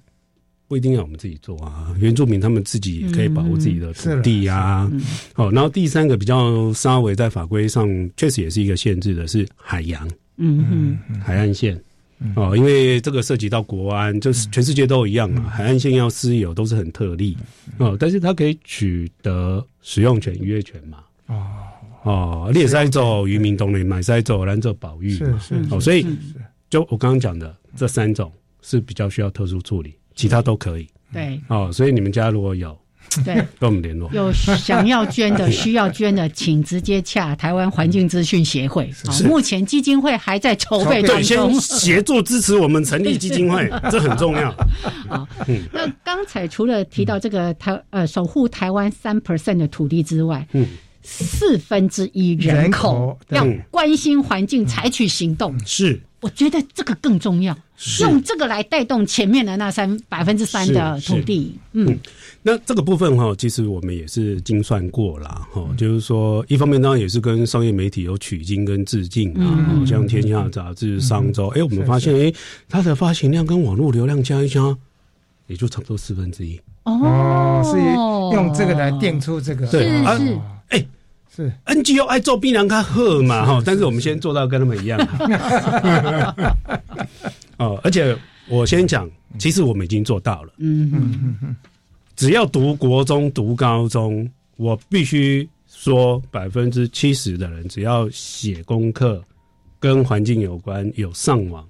[0.69, 4.91] 不一定要我们自己做啊，原住民他们自己也可以保护自己的土地啊。
[5.37, 10.07] 哦，然后第三个比较稍微在法规上确实也是一个限制的是海洋，
[10.37, 11.81] 嗯嗯，海岸线。
[12.37, 17.37] 哦，因为这个涉及到国安，就是全世界都一样嘛，海岸线要私有都是很特例。
[17.79, 20.99] 哦，但是它可以取得使用权、渔业权嘛。
[21.27, 21.47] 哦。
[22.03, 26.05] 哦，猎塞走渔民东林，买塞走蓝走保育，是是哦，所以
[26.69, 28.31] 就我刚刚讲的这三种
[28.61, 30.89] 是比较需要特殊处理，其他都可以。
[31.13, 32.77] 对，哦，所以你们家如果有，
[33.25, 34.11] 对，跟我们联络。
[34.13, 38.91] 有想要捐的、 需要捐的，请直接洽台湾环境资讯协会。
[39.25, 44.51] 目前基金会还在筹备当中，协助支持我们成立基金会， 这很重要。
[45.09, 45.29] 好，
[45.71, 50.67] 那刚才除了提到这个台呃守护台湾三 percent 的土地之外，嗯。
[51.03, 55.55] 四分之一人口要关心环境，采取行动。
[55.67, 57.57] 是，我觉得这个更重要，
[58.01, 61.59] 用这个来带动前面的那三百分之三的土地。
[61.73, 61.99] 嗯，
[62.43, 72.33] 那这个部分哈，其实我们也是精算过了哈，就是说，一方面当然也是跟商业媒体有取经跟致敬啊，像《天下杂志》《商周》，哎，我们发现，哎，
[72.69, 74.77] 它的发行量跟网络流量加一加，
[75.49, 76.61] 也就差不多四分之一。
[76.85, 79.89] 哦，是用这个来定出这个，对。
[80.17, 80.39] 是。
[80.73, 80.85] 哎，
[81.35, 84.99] 是 NGO 爱做槟榔咖喝嘛哈，但是我们先做到跟他们一样。
[87.59, 88.17] 哦，而且
[88.49, 89.09] 我先讲，
[89.39, 90.53] 其实我们已经做到了。
[90.59, 91.57] 嗯嗯嗯
[92.17, 99.23] 只要读国中、读高中，我必须说百分之七十的人，只要写功课
[99.81, 101.67] 跟环境有关，有上网。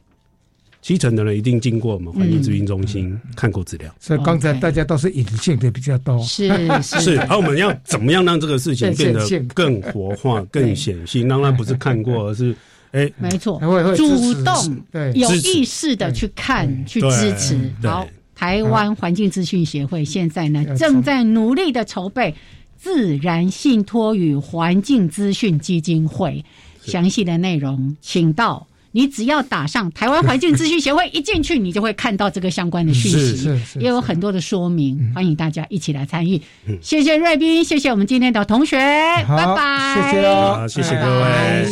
[0.82, 6.48] 七成的人一定经过我们环境咨询中心看过资料，所以刚才大家都是隐性的比较多，是
[6.82, 9.24] 是，而我们要怎么样让这个事情变得
[9.54, 11.28] 更活化、更显性？
[11.28, 12.52] 当然不是看过，而是
[12.90, 13.60] 哎，没错，
[13.96, 14.82] 主动、
[15.14, 17.56] 有意识的去看、去支持。
[17.84, 18.04] 好，
[18.34, 22.34] 台湾环境资讯协会现在呢正在努力的筹备
[22.76, 26.44] 自然信托与环境资讯基金会，
[26.82, 28.66] 详细的内容请到。
[28.92, 36.40] 你只要打上台湾环境资讯协会，一进去你就会看到这个相关的讯息，也有很多的说明，欢迎大家一起来参与。
[36.80, 41.66] 谢谢瑞斌，谢谢我们今天的同学，拜拜，谢谢谢谢各位。